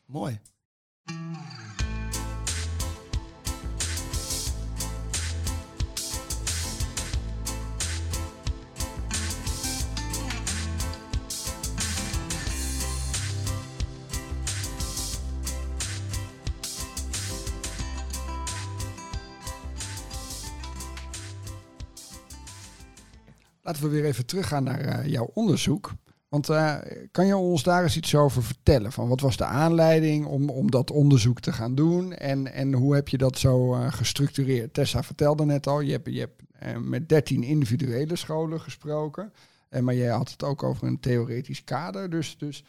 Mooi. 0.05 0.39
Laten 23.63 23.83
we 23.83 23.89
weer 23.89 24.05
even 24.05 24.25
teruggaan 24.25 24.63
naar 24.63 24.85
uh, 24.85 25.11
jouw 25.11 25.29
onderzoek. 25.33 25.93
Want 26.29 26.49
uh, 26.49 26.75
kan 27.11 27.25
je 27.25 27.35
ons 27.35 27.63
daar 27.63 27.83
eens 27.83 27.97
iets 27.97 28.15
over 28.15 28.43
vertellen? 28.43 28.91
Van 28.91 29.07
wat 29.07 29.19
was 29.19 29.37
de 29.37 29.45
aanleiding 29.45 30.25
om, 30.25 30.49
om 30.49 30.71
dat 30.71 30.91
onderzoek 30.91 31.39
te 31.39 31.51
gaan 31.51 31.75
doen? 31.75 32.13
En, 32.13 32.53
en 32.53 32.73
hoe 32.73 32.95
heb 32.95 33.07
je 33.07 33.17
dat 33.17 33.37
zo 33.37 33.75
uh, 33.75 33.91
gestructureerd? 33.91 34.73
Tessa 34.73 35.03
vertelde 35.03 35.45
net 35.45 35.67
al, 35.67 35.79
je 35.79 35.91
hebt, 35.91 36.09
je 36.09 36.19
hebt 36.19 36.41
met 36.79 37.09
13 37.09 37.43
individuele 37.43 38.15
scholen 38.15 38.59
gesproken. 38.59 39.33
maar 39.81 39.95
jij 39.95 40.09
had 40.09 40.31
het 40.31 40.43
ook 40.43 40.63
over 40.63 40.87
een 40.87 40.99
theoretisch 40.99 41.63
kader. 41.63 42.09
Dus, 42.09 42.37
dus 42.37 42.63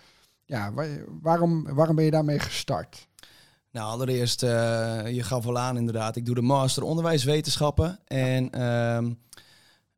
ja, 0.45 0.73
waar, 0.73 0.89
waarom, 1.21 1.75
waarom 1.75 1.97
ben 1.97 2.05
je 2.05 2.11
daarmee 2.11 2.39
gestart? 2.39 3.09
Nou, 3.71 3.91
allereerst, 3.91 4.41
je 4.41 5.21
gaf 5.23 5.47
al 5.47 5.59
aan 5.59 5.77
inderdaad. 5.77 6.17
Ik 6.17 6.27
doe 6.27 6.35
de 6.35 6.43
master 6.43 6.83
onderwijswetenschappen. 6.83 7.99
En... 8.05 8.51
Ehm, 8.51 9.13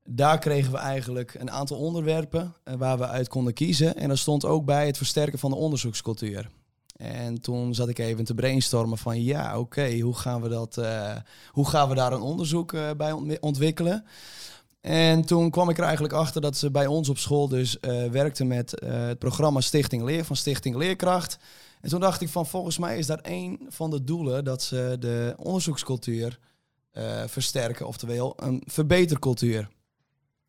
daar 0.07 0.39
kregen 0.39 0.73
we 0.73 0.79
eigenlijk 0.79 1.35
een 1.35 1.51
aantal 1.51 1.77
onderwerpen 1.77 2.55
uh, 2.65 2.75
waar 2.75 2.99
we 2.99 3.07
uit 3.07 3.29
konden 3.29 3.53
kiezen. 3.53 3.97
En 3.97 4.09
dat 4.09 4.19
stond 4.19 4.45
ook 4.45 4.65
bij 4.65 4.87
het 4.87 4.97
versterken 4.97 5.39
van 5.39 5.51
de 5.51 5.57
onderzoekscultuur. 5.57 6.51
En 6.97 7.41
toen 7.41 7.75
zat 7.75 7.89
ik 7.89 7.99
even 7.99 8.25
te 8.25 8.35
brainstormen 8.35 8.99
van 8.99 9.23
ja, 9.23 9.59
oké, 9.59 9.99
hoe 10.01 10.17
gaan 10.17 10.43
we 10.43 10.49
dat, 10.49 10.77
uh, 10.77 11.17
hoe 11.51 11.69
gaan 11.69 11.89
we 11.89 11.95
daar 11.95 12.13
een 12.13 12.21
onderzoek 12.21 12.73
uh, 12.73 12.91
bij 12.97 13.39
ontwikkelen? 13.41 14.05
En 14.81 15.25
toen 15.25 15.51
kwam 15.51 15.71
ik 15.71 15.79
er 15.79 15.85
eigenlijk 15.85 16.15
achter 16.15 16.41
dat 16.41 16.57
ze 16.57 16.71
bij 16.71 16.87
ons 16.87 17.09
op 17.09 17.19
school 17.19 17.49
dus 17.49 17.77
werkten 18.11 18.47
met 18.47 18.81
het 18.85 19.19
programma 19.19 19.61
Stichting 19.61 20.03
Leer 20.03 20.25
van 20.25 20.37
Stichting 20.37 20.77
Leerkracht. 20.77 21.39
En 21.81 21.89
toen 21.89 22.01
dacht 22.01 22.21
ik 22.21 22.29
van 22.29 22.47
volgens 22.47 22.79
mij 22.79 22.99
is 22.99 23.07
dat 23.07 23.21
een 23.23 23.61
van 23.69 23.91
de 23.91 24.05
doelen 24.05 24.45
dat 24.45 24.63
ze 24.63 24.97
de 25.01 25.35
onderzoekscultuur 25.37 26.39
versterken, 27.27 27.87
oftewel 27.87 28.33
een 28.37 28.63
verbetercultuur. 28.67 29.69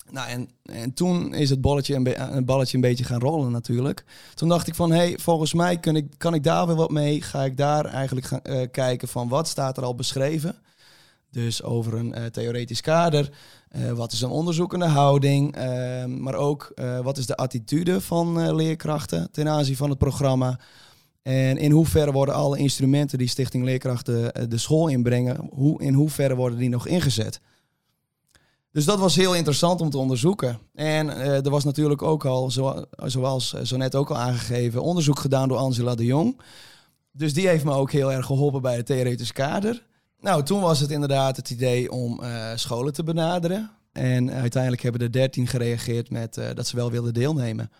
Nou, 0.09 0.29
en, 0.29 0.49
en 0.63 0.93
toen 0.93 1.33
is 1.33 1.49
het 1.49 1.61
bolletje 1.61 1.95
een, 1.95 2.45
balletje 2.45 2.75
een 2.75 2.81
beetje 2.81 3.03
gaan 3.03 3.19
rollen 3.19 3.51
natuurlijk. 3.51 4.05
Toen 4.33 4.49
dacht 4.49 4.67
ik 4.67 4.75
van, 4.75 4.91
hé, 4.91 4.97
hey, 4.97 5.17
volgens 5.19 5.53
mij 5.53 5.79
kan 5.79 5.95
ik, 5.95 6.07
kan 6.17 6.33
ik 6.33 6.43
daar 6.43 6.67
weer 6.67 6.75
wat 6.75 6.91
mee. 6.91 7.21
Ga 7.21 7.43
ik 7.43 7.57
daar 7.57 7.85
eigenlijk 7.85 8.25
gaan 8.25 8.39
uh, 8.43 8.61
kijken 8.71 9.07
van 9.07 9.27
wat 9.27 9.47
staat 9.47 9.77
er 9.77 9.83
al 9.83 9.95
beschreven. 9.95 10.55
Dus 11.31 11.63
over 11.63 11.93
een 11.93 12.13
uh, 12.17 12.25
theoretisch 12.25 12.81
kader. 12.81 13.29
Uh, 13.75 13.91
wat 13.91 14.11
is 14.11 14.21
een 14.21 14.29
onderzoekende 14.29 14.85
houding? 14.85 15.55
Ehm, 15.55 16.21
maar 16.21 16.35
ook 16.35 16.73
wat 17.03 17.17
is 17.17 17.25
de 17.25 17.35
attitude 17.35 18.01
van 18.01 18.55
leerkrachten 18.55 19.31
ten 19.31 19.49
aanzien 19.49 19.75
van 19.75 19.89
het 19.89 19.97
programma? 19.97 20.59
En 21.21 21.57
in 21.57 21.71
hoeverre 21.71 22.11
worden 22.11 22.35
alle 22.35 22.57
instrumenten 22.57 23.17
die 23.17 23.27
Stichting 23.27 23.63
Leerkrachten 23.63 24.49
de 24.49 24.57
school 24.57 24.87
inbrengen, 24.87 25.49
hoe, 25.51 25.81
in 25.81 25.93
hoeverre 25.93 26.35
worden 26.35 26.57
die 26.57 26.69
nog 26.69 26.87
ingezet? 26.87 27.39
Dus 28.77 28.85
dat 28.85 28.99
was 28.99 29.15
heel 29.15 29.35
interessant 29.35 29.81
om 29.81 29.89
te 29.89 29.97
onderzoeken. 29.97 30.59
En 30.73 31.07
uh, 31.07 31.45
er 31.45 31.49
was 31.49 31.63
natuurlijk 31.63 32.01
ook 32.01 32.25
al, 32.25 32.51
zo, 32.51 32.85
zoals 33.05 33.53
zo 33.53 33.77
net 33.77 33.95
ook 33.95 34.09
al 34.09 34.17
aangegeven, 34.17 34.81
onderzoek 34.81 35.19
gedaan 35.19 35.47
door 35.47 35.57
Angela 35.57 35.95
de 35.95 36.05
Jong. 36.05 36.41
Dus 37.11 37.33
die 37.33 37.47
heeft 37.47 37.63
me 37.63 37.71
ook 37.71 37.91
heel 37.91 38.11
erg 38.11 38.25
geholpen 38.25 38.61
bij 38.61 38.75
het 38.75 38.85
theoretisch 38.85 39.31
kader. 39.31 39.83
Nou, 40.19 40.43
toen 40.43 40.61
was 40.61 40.79
het 40.79 40.91
inderdaad 40.91 41.35
het 41.35 41.49
idee 41.49 41.91
om 41.91 42.19
uh, 42.21 42.51
scholen 42.55 42.93
te 42.93 43.03
benaderen. 43.03 43.71
En 43.91 44.31
uiteindelijk 44.31 44.81
hebben 44.81 45.01
er 45.01 45.11
dertien 45.11 45.47
gereageerd 45.47 46.09
met 46.09 46.39
dat 46.53 46.67
ze 46.67 46.75
wel 46.75 46.91
wilden 46.91 47.13
deelnemen. 47.13 47.71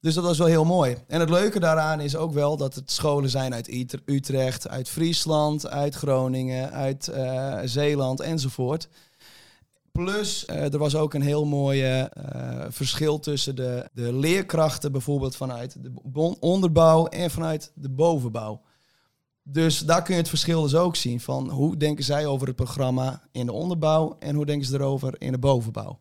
Dus 0.00 0.14
dat 0.14 0.24
was 0.24 0.38
wel 0.38 0.46
heel 0.46 0.64
mooi. 0.64 0.96
En 1.06 1.20
het 1.20 1.30
leuke 1.30 1.60
daaraan 1.60 2.00
is 2.00 2.16
ook 2.16 2.32
wel 2.32 2.56
dat 2.56 2.74
het 2.74 2.90
scholen 2.90 3.30
zijn 3.30 3.54
uit 3.54 3.68
Utrecht, 4.04 4.68
uit 4.68 4.88
Friesland, 4.88 5.68
uit 5.68 5.94
Groningen, 5.94 6.72
uit 6.72 7.12
Zeeland 7.64 8.20
enzovoort. 8.20 8.88
Plus, 10.02 10.46
uh, 10.50 10.72
er 10.72 10.78
was 10.78 10.96
ook 10.96 11.14
een 11.14 11.22
heel 11.22 11.44
mooi 11.44 12.00
uh, 12.00 12.04
verschil 12.68 13.18
tussen 13.18 13.56
de, 13.56 13.88
de 13.92 14.12
leerkrachten, 14.12 14.92
bijvoorbeeld 14.92 15.36
vanuit 15.36 15.76
de 15.82 15.92
onderbouw 16.40 17.06
en 17.06 17.30
vanuit 17.30 17.72
de 17.74 17.88
bovenbouw. 17.90 18.62
Dus 19.42 19.78
daar 19.78 20.02
kun 20.02 20.14
je 20.14 20.20
het 20.20 20.28
verschil 20.28 20.62
dus 20.62 20.74
ook 20.74 20.96
zien 20.96 21.20
van 21.20 21.50
hoe 21.50 21.76
denken 21.76 22.04
zij 22.04 22.26
over 22.26 22.46
het 22.46 22.56
programma 22.56 23.22
in 23.32 23.46
de 23.46 23.52
onderbouw 23.52 24.16
en 24.18 24.34
hoe 24.34 24.46
denken 24.46 24.66
ze 24.66 24.74
erover 24.74 25.14
in 25.18 25.32
de 25.32 25.38
bovenbouw. 25.38 26.00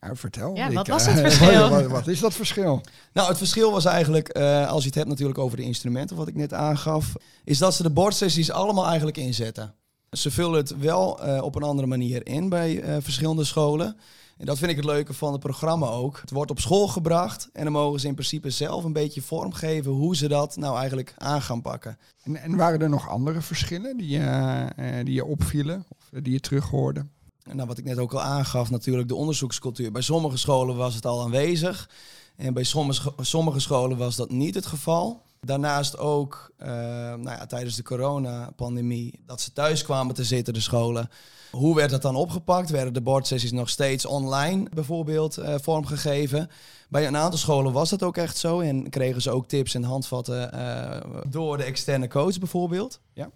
Nou, 0.00 0.16
vertel. 0.16 0.56
Ja, 0.56 0.68
Ik, 0.68 0.74
wat 0.74 0.86
was 0.86 1.06
eh, 1.06 1.14
het 1.14 1.20
verschil? 1.32 1.68
wat, 1.68 1.86
wat 1.86 2.06
is 2.06 2.20
dat 2.20 2.34
verschil? 2.34 2.80
Nou, 3.12 3.28
het 3.28 3.38
verschil 3.38 3.72
was 3.72 3.84
eigenlijk, 3.84 4.28
eh, 4.28 4.68
als 4.68 4.80
je 4.80 4.86
het 4.86 4.96
hebt 4.96 5.08
natuurlijk 5.08 5.38
over 5.38 5.56
de 5.56 5.62
instrumenten, 5.62 6.16
wat 6.16 6.28
ik 6.28 6.34
net 6.34 6.52
aangaf, 6.52 7.12
is 7.44 7.58
dat 7.58 7.74
ze 7.74 7.82
de 7.82 7.90
bordsessies 7.90 8.50
allemaal 8.50 8.86
eigenlijk 8.86 9.16
inzetten. 9.16 9.74
Ze 10.10 10.30
vullen 10.30 10.56
het 10.56 10.78
wel 10.78 11.22
eh, 11.22 11.42
op 11.42 11.54
een 11.54 11.62
andere 11.62 11.88
manier 11.88 12.26
in 12.26 12.48
bij 12.48 12.80
eh, 12.80 12.96
verschillende 13.00 13.44
scholen. 13.44 13.96
En 14.36 14.46
dat 14.46 14.58
vind 14.58 14.70
ik 14.70 14.76
het 14.76 14.84
leuke 14.84 15.14
van 15.14 15.32
het 15.32 15.40
programma 15.40 15.86
ook. 15.86 16.20
Het 16.20 16.30
wordt 16.30 16.50
op 16.50 16.60
school 16.60 16.88
gebracht 16.88 17.48
en 17.52 17.64
dan 17.64 17.72
mogen 17.72 18.00
ze 18.00 18.06
in 18.06 18.14
principe 18.14 18.50
zelf 18.50 18.84
een 18.84 18.92
beetje 18.92 19.22
vormgeven 19.22 19.92
hoe 19.92 20.16
ze 20.16 20.28
dat 20.28 20.56
nou 20.56 20.78
eigenlijk 20.78 21.14
aan 21.16 21.42
gaan 21.42 21.62
pakken. 21.62 21.98
En, 22.22 22.36
en 22.36 22.56
waren 22.56 22.80
er 22.80 22.88
nog 22.88 23.08
andere 23.08 23.40
verschillen 23.40 23.96
die, 23.96 24.18
eh, 24.18 25.04
die 25.04 25.14
je 25.14 25.24
opvielen 25.24 25.84
of 25.88 26.20
die 26.22 26.32
je 26.32 26.40
terughoorde? 26.40 27.06
En 27.42 27.56
nou, 27.56 27.68
wat 27.68 27.78
ik 27.78 27.84
net 27.84 27.98
ook 27.98 28.12
al 28.12 28.22
aangaf, 28.22 28.70
natuurlijk 28.70 29.08
de 29.08 29.14
onderzoekscultuur. 29.14 29.92
Bij 29.92 30.02
sommige 30.02 30.36
scholen 30.36 30.76
was 30.76 30.94
het 30.94 31.06
al 31.06 31.22
aanwezig. 31.22 31.90
En 32.36 32.54
bij 32.54 32.62
sommige, 32.62 33.12
sommige 33.20 33.60
scholen 33.60 33.96
was 33.96 34.16
dat 34.16 34.30
niet 34.30 34.54
het 34.54 34.66
geval. 34.66 35.22
Daarnaast 35.40 35.98
ook 35.98 36.52
eh, 36.56 36.68
nou 36.68 37.30
ja, 37.30 37.46
tijdens 37.46 37.76
de 37.76 37.82
coronapandemie 37.82 39.20
dat 39.26 39.40
ze 39.40 39.52
thuis 39.52 39.82
kwamen 39.82 40.14
te 40.14 40.24
zitten, 40.24 40.54
de 40.54 40.60
scholen. 40.60 41.10
Hoe 41.50 41.74
werd 41.74 41.90
dat 41.90 42.02
dan 42.02 42.16
opgepakt? 42.16 42.70
Werden 42.70 42.92
de 42.92 43.00
bordsessies 43.00 43.52
nog 43.52 43.68
steeds 43.68 44.06
online 44.06 44.68
bijvoorbeeld 44.74 45.36
eh, 45.36 45.54
vormgegeven? 45.60 46.50
Bij 46.88 47.06
een 47.06 47.16
aantal 47.16 47.38
scholen 47.38 47.72
was 47.72 47.90
dat 47.90 48.02
ook 48.02 48.16
echt 48.16 48.36
zo 48.36 48.60
en 48.60 48.90
kregen 48.90 49.22
ze 49.22 49.30
ook 49.30 49.48
tips 49.48 49.74
en 49.74 49.82
handvatten 49.82 50.52
eh, 50.52 51.00
door 51.28 51.56
de 51.56 51.64
externe 51.64 52.08
coach 52.08 52.38
bijvoorbeeld. 52.38 53.00
Ja. 53.12 53.30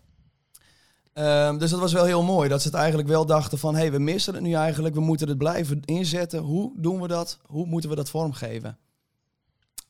Ehm, 1.13 1.59
dus 1.59 1.71
dat 1.71 1.81
was 1.81 1.93
wel 1.93 2.05
heel 2.05 2.23
mooi. 2.23 2.49
Dat 2.49 2.63
ze 2.63 2.69
het 2.69 2.77
eigenlijk 2.77 3.09
wel 3.09 3.27
dachten 3.27 3.59
van... 3.59 3.75
hé, 3.75 3.81
hey, 3.81 3.93
we 3.93 3.99
missen 3.99 4.35
het 4.35 4.43
nu 4.43 4.53
eigenlijk. 4.53 4.95
We 4.95 5.01
moeten 5.01 5.29
het 5.29 5.39
blijven 5.39 5.81
inzetten. 5.85 6.41
Hoe 6.41 6.73
doen 6.77 7.01
we 7.01 7.09
dat? 7.09 7.39
Hoe 7.47 7.67
moeten 7.67 7.91
we 7.91 7.97
dat 7.97 8.11
vormgeven? 8.11 8.79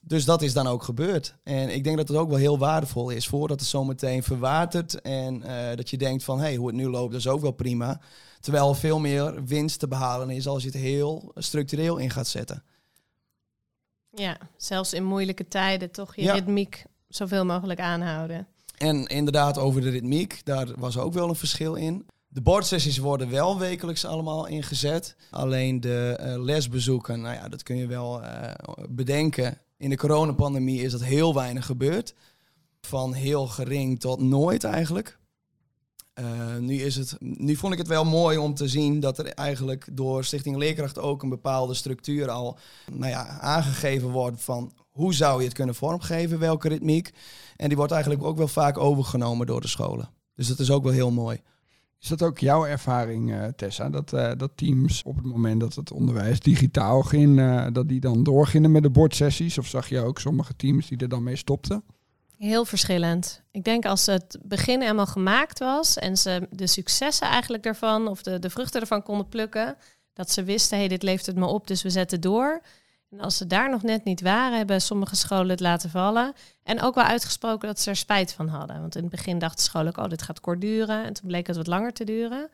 Dus 0.05 0.25
dat 0.25 0.43
is 0.43 0.53
dan 0.53 0.67
ook 0.67 0.83
gebeurd. 0.83 1.35
En 1.43 1.75
ik 1.75 1.85
denk 1.85 1.97
dat 1.97 2.09
het 2.09 2.17
ook 2.17 2.29
wel 2.29 2.39
heel 2.39 2.59
waardevol 2.59 3.11
is... 3.11 3.27
voordat 3.27 3.61
het 3.61 3.69
zometeen 3.69 4.23
verwatert. 4.23 5.01
En 5.01 5.43
eh, 5.43 5.77
dat 5.77 5.91
je 5.91 5.97
denkt 5.97 6.25
van... 6.25 6.39
hé, 6.39 6.45
hey, 6.45 6.57
hoe 6.57 6.67
het 6.67 6.77
nu 6.77 6.89
loopt, 6.89 7.13
dat 7.13 7.21
is 7.21 7.29
ook 7.29 7.41
wel 7.41 7.53
prima. 7.53 8.01
Terwijl 8.41 8.69
er 8.69 8.77
veel 8.77 8.99
meer 8.99 9.45
winst 9.45 9.79
te 9.79 9.89
behalen 9.89 10.31
is... 10.31 10.47
als 10.47 10.63
je 10.63 10.69
het 10.69 10.79
heel 10.79 11.33
structureel 11.35 11.97
in 11.97 12.11
gaat 12.11 12.27
zetten. 12.27 12.63
Ja, 14.11 14.37
zelfs 14.57 14.93
in 14.93 15.05
moeilijke 15.05 15.49
tijden 15.49 15.91
toch 15.91 16.17
je 16.17 16.23
Ja. 16.23 16.33
ritmiek 16.33 16.85
zoveel 17.09 17.45
mogelijk 17.45 17.81
aanhouden. 17.81 18.47
En 18.79 19.07
inderdaad, 19.07 19.59
over 19.59 19.81
de 19.81 19.91
ritmiek, 19.91 20.41
daar 20.45 20.69
was 20.77 20.99
ook 20.99 21.13
wel 21.13 21.29
een 21.29 21.35
verschil 21.35 21.75
in. 21.75 22.07
De 22.29 22.41
bordsessies 22.41 22.99
worden 22.99 23.31
wel 23.31 23.59
wekelijks 23.59 24.05
allemaal 24.05 24.47
ingezet. 24.47 25.17
Alleen 25.31 25.81
de 25.81 26.17
eh, 26.19 26.43
lesbezoeken, 26.43 27.21
nou 27.21 27.35
ja, 27.35 27.49
dat 27.49 27.63
kun 27.63 27.77
je 27.77 27.87
wel 27.87 28.23
eh, 28.23 28.53
bedenken. 28.89 29.59
In 29.83 29.91
de 29.91 29.97
coronapandemie 29.97 30.83
is 30.83 30.93
dat 30.93 31.03
heel 31.03 31.35
weinig 31.35 31.67
gebeurd. 31.67 32.15
Van 32.81 33.13
heel 33.13 33.47
gering 33.47 34.01
tot 34.01 34.21
nooit 34.21 34.65
eigenlijk. 34.65 35.19
Eh, 36.15 36.57
nu, 36.57 36.75
is 36.75 36.97
het, 36.97 37.17
nu 37.21 37.57
vond 37.57 37.73
ik 37.73 37.79
het 37.79 37.89
wel 37.89 38.05
mooi 38.05 38.39
om 38.39 38.55
te 38.55 38.69
zien 38.69 39.01
dat 39.01 39.19
er 39.19 39.27
eigenlijk 39.27 39.89
door 39.93 40.25
Stichting 40.25 40.57
Leerkracht 40.57 40.99
ook 40.99 41.23
een 41.23 41.29
bepaalde 41.29 41.75
structuur 41.75 42.31
al 42.31 42.59
nou 42.93 43.11
ja, 43.11 43.39
aangegeven 43.41 44.11
wordt 44.11 44.43
van 44.43 44.73
hoe 44.91 45.15
zou 45.15 45.39
je 45.39 45.45
het 45.45 45.55
kunnen 45.55 45.75
vormgeven, 45.75 46.39
welke 46.39 46.69
ritmiek. 46.69 47.13
En 47.57 47.69
die 47.69 47.77
wordt 47.77 47.93
eigenlijk 47.93 48.23
ook 48.23 48.37
wel 48.37 48.49
vaak 48.49 48.79
overgenomen 48.79 49.47
door 49.47 49.61
de 49.61 49.69
scholen. 49.69 50.11
Dus 50.35 50.49
dat 50.49 50.59
is 50.59 50.71
ook 50.71 50.83
wel 50.83 50.93
heel 50.93 51.11
mooi. 51.11 51.41
Is 52.03 52.09
dat 52.09 52.23
ook 52.23 52.39
jouw 52.39 52.67
ervaring, 52.67 53.33
eh, 53.33 53.45
Tessa? 53.57 53.91
Dat, 53.91 54.13
eh, 54.13 54.31
dat 54.37 54.51
teams 54.55 55.03
op 55.03 55.17
het 55.17 55.25
moment 55.25 55.61
dat 55.61 55.75
het 55.75 55.93
onderwijs 55.93 56.41
digitaal 56.41 57.03
ging, 57.03 57.39
eh, 57.39 57.67
dat 57.73 57.89
die 57.89 58.01
dan 58.01 58.23
doorgingen 58.23 58.71
met 58.71 58.83
de 58.83 58.91
bordsessies? 58.91 59.59
Of 59.59 59.67
zag 59.67 59.89
je 59.89 60.01
ook 60.01 60.19
sommige 60.19 60.57
teams 60.57 60.89
die 60.89 60.99
er 60.99 61.09
dan 61.09 61.23
mee 61.23 61.37
stopten? 61.37 61.83
Heel 62.37 62.65
verschillend. 62.65 63.43
Ik 63.51 63.65
denk 63.65 63.85
als 63.85 64.07
het 64.07 64.39
begin 64.43 64.81
helemaal 64.81 65.07
gemaakt 65.07 65.59
was 65.59 65.99
en 65.99 66.17
ze 66.17 66.49
de 66.51 66.67
successen 66.67 67.27
eigenlijk 67.27 67.63
daarvan 67.63 68.09
of 68.09 68.23
de, 68.23 68.39
de 68.39 68.51
vruchten 68.51 68.81
ervan 68.81 69.03
konden 69.03 69.29
plukken, 69.29 69.77
dat 70.13 70.31
ze 70.31 70.45
wisten, 70.45 70.79
hey, 70.79 70.89
dit 70.89 71.03
levert 71.03 71.27
het 71.27 71.37
me 71.37 71.47
op, 71.47 71.67
dus 71.67 71.83
we 71.83 71.91
zetten 71.91 72.21
door. 72.21 72.63
En 73.13 73.21
als 73.21 73.37
ze 73.37 73.47
daar 73.47 73.71
nog 73.71 73.83
net 73.83 74.05
niet 74.05 74.21
waren, 74.21 74.57
hebben 74.57 74.81
sommige 74.81 75.17
scholen 75.17 75.49
het 75.49 75.61
laten 75.61 75.91
vallen. 75.91 76.33
En 76.63 76.83
ook 76.83 76.95
wel 76.95 77.05
uitgesproken 77.05 77.69
dat 77.69 77.81
ze 77.81 77.91
er 77.91 77.97
spijt 77.97 78.33
van 78.33 78.49
hadden. 78.49 78.81
Want 78.81 78.97
in 78.97 79.03
het 79.03 79.11
begin 79.11 79.39
dachten 79.39 79.65
scholen 79.65 79.97
ook, 79.97 80.05
oh, 80.05 80.11
dit 80.11 80.23
gaat 80.23 80.41
kort 80.41 80.61
duren. 80.61 81.05
En 81.05 81.13
toen 81.13 81.29
bleek 81.29 81.47
het 81.47 81.57
wat 81.57 81.67
langer 81.67 81.93
te 81.93 82.05
duren. 82.05 82.51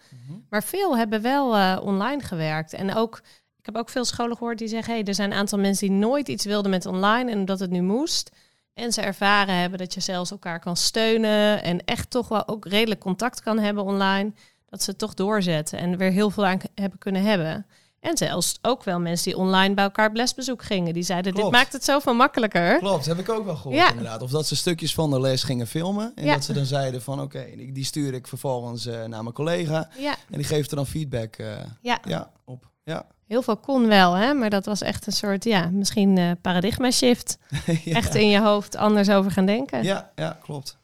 Maar 0.48 0.62
veel 0.62 0.96
hebben 0.96 1.22
wel 1.22 1.56
eh, 1.56 1.78
online 1.82 2.22
gewerkt. 2.22 2.72
En 2.72 2.94
ook, 2.94 3.22
ik 3.58 3.66
heb 3.66 3.76
ook 3.76 3.88
veel 3.88 4.04
scholen 4.04 4.36
gehoord 4.36 4.58
die 4.58 4.68
zeggen, 4.68 4.94
hey, 4.94 5.04
er 5.04 5.14
zijn 5.14 5.30
een 5.30 5.38
aantal 5.38 5.58
mensen 5.58 5.88
die 5.88 5.96
nooit 5.96 6.28
iets 6.28 6.44
wilden 6.44 6.70
met 6.70 6.86
online 6.86 7.30
en 7.30 7.44
dat 7.44 7.60
het 7.60 7.70
nu 7.70 7.82
moest. 7.82 8.30
En 8.74 8.92
ze 8.92 9.00
ervaren 9.00 9.54
hebben 9.54 9.78
dat 9.78 9.94
je 9.94 10.00
zelfs 10.00 10.30
elkaar 10.30 10.60
kan 10.60 10.76
steunen 10.76 11.62
en 11.62 11.84
echt 11.84 12.10
toch 12.10 12.28
wel 12.28 12.48
ook 12.48 12.66
redelijk 12.66 13.00
contact 13.00 13.40
kan 13.40 13.58
hebben 13.58 13.84
online. 13.84 14.32
Dat 14.66 14.82
ze 14.82 14.90
het 14.90 14.98
toch 14.98 15.14
doorzetten 15.14 15.78
en 15.78 15.92
er 15.92 15.98
weer 15.98 16.10
heel 16.10 16.30
veel 16.30 16.46
aan 16.46 16.60
hebben 16.74 16.98
kunnen 16.98 17.22
hebben. 17.22 17.66
En 18.00 18.16
zelfs 18.16 18.58
ook 18.62 18.84
wel 18.84 19.00
mensen 19.00 19.24
die 19.32 19.40
online 19.40 19.74
bij 19.74 19.84
elkaar 19.84 20.08
op 20.08 20.14
lesbezoek 20.14 20.62
gingen. 20.62 20.94
Die 20.94 21.02
zeiden, 21.02 21.32
Klopt. 21.32 21.48
dit 21.50 21.58
maakt 21.60 21.72
het 21.72 21.84
zoveel 21.84 22.14
makkelijker. 22.14 22.78
Klopt, 22.78 23.06
heb 23.06 23.18
ik 23.18 23.28
ook 23.28 23.44
wel 23.44 23.56
gehoord 23.56 23.76
Ja. 23.76 23.88
inderdaad. 23.90 24.22
Of 24.22 24.30
dat 24.30 24.46
ze 24.46 24.56
stukjes 24.56 24.94
van 24.94 25.10
de 25.10 25.20
les 25.20 25.42
gingen 25.42 25.66
filmen. 25.66 26.12
En 26.14 26.24
Ja. 26.24 26.34
dat 26.34 26.44
ze 26.44 26.52
dan 26.52 26.64
zeiden 26.64 27.02
van 27.02 27.20
oké, 27.20 27.44
die 27.56 27.72
die 27.72 27.84
stuur 27.84 28.14
ik 28.14 28.26
vervolgens 28.26 28.86
eh, 28.86 28.94
naar 29.04 29.22
mijn 29.22 29.34
collega. 29.34 29.88
Ja, 29.98 30.10
En 30.30 30.36
die 30.38 30.44
geeft 30.46 30.70
er 30.70 30.76
dan 30.76 30.86
feedback 30.86 31.36
eh, 31.36 31.46
ja, 31.82 31.98
ja, 32.04 32.30
op. 32.44 32.66
Ja. 32.84 33.06
heel 33.26 33.42
veel 33.42 33.56
kon 33.56 33.86
wel, 33.86 34.12
hè? 34.14 34.34
maar 34.34 34.50
dat 34.50 34.64
was 34.64 34.80
echt 34.80 35.06
een 35.06 35.12
soort, 35.12 35.44
ja, 35.44 35.68
misschien 35.72 36.18
eh 36.18 36.30
paradigma 36.42 36.90
shift. 36.90 37.38
Echt 37.84 38.14
in 38.14 38.28
je 38.28 38.40
hoofd 38.40 38.76
anders 38.76 39.10
over 39.10 39.30
gaan 39.30 39.46
denken. 39.46 39.82
Ja, 39.82 40.10
ja, 40.14 40.38
klopt. 40.42 40.78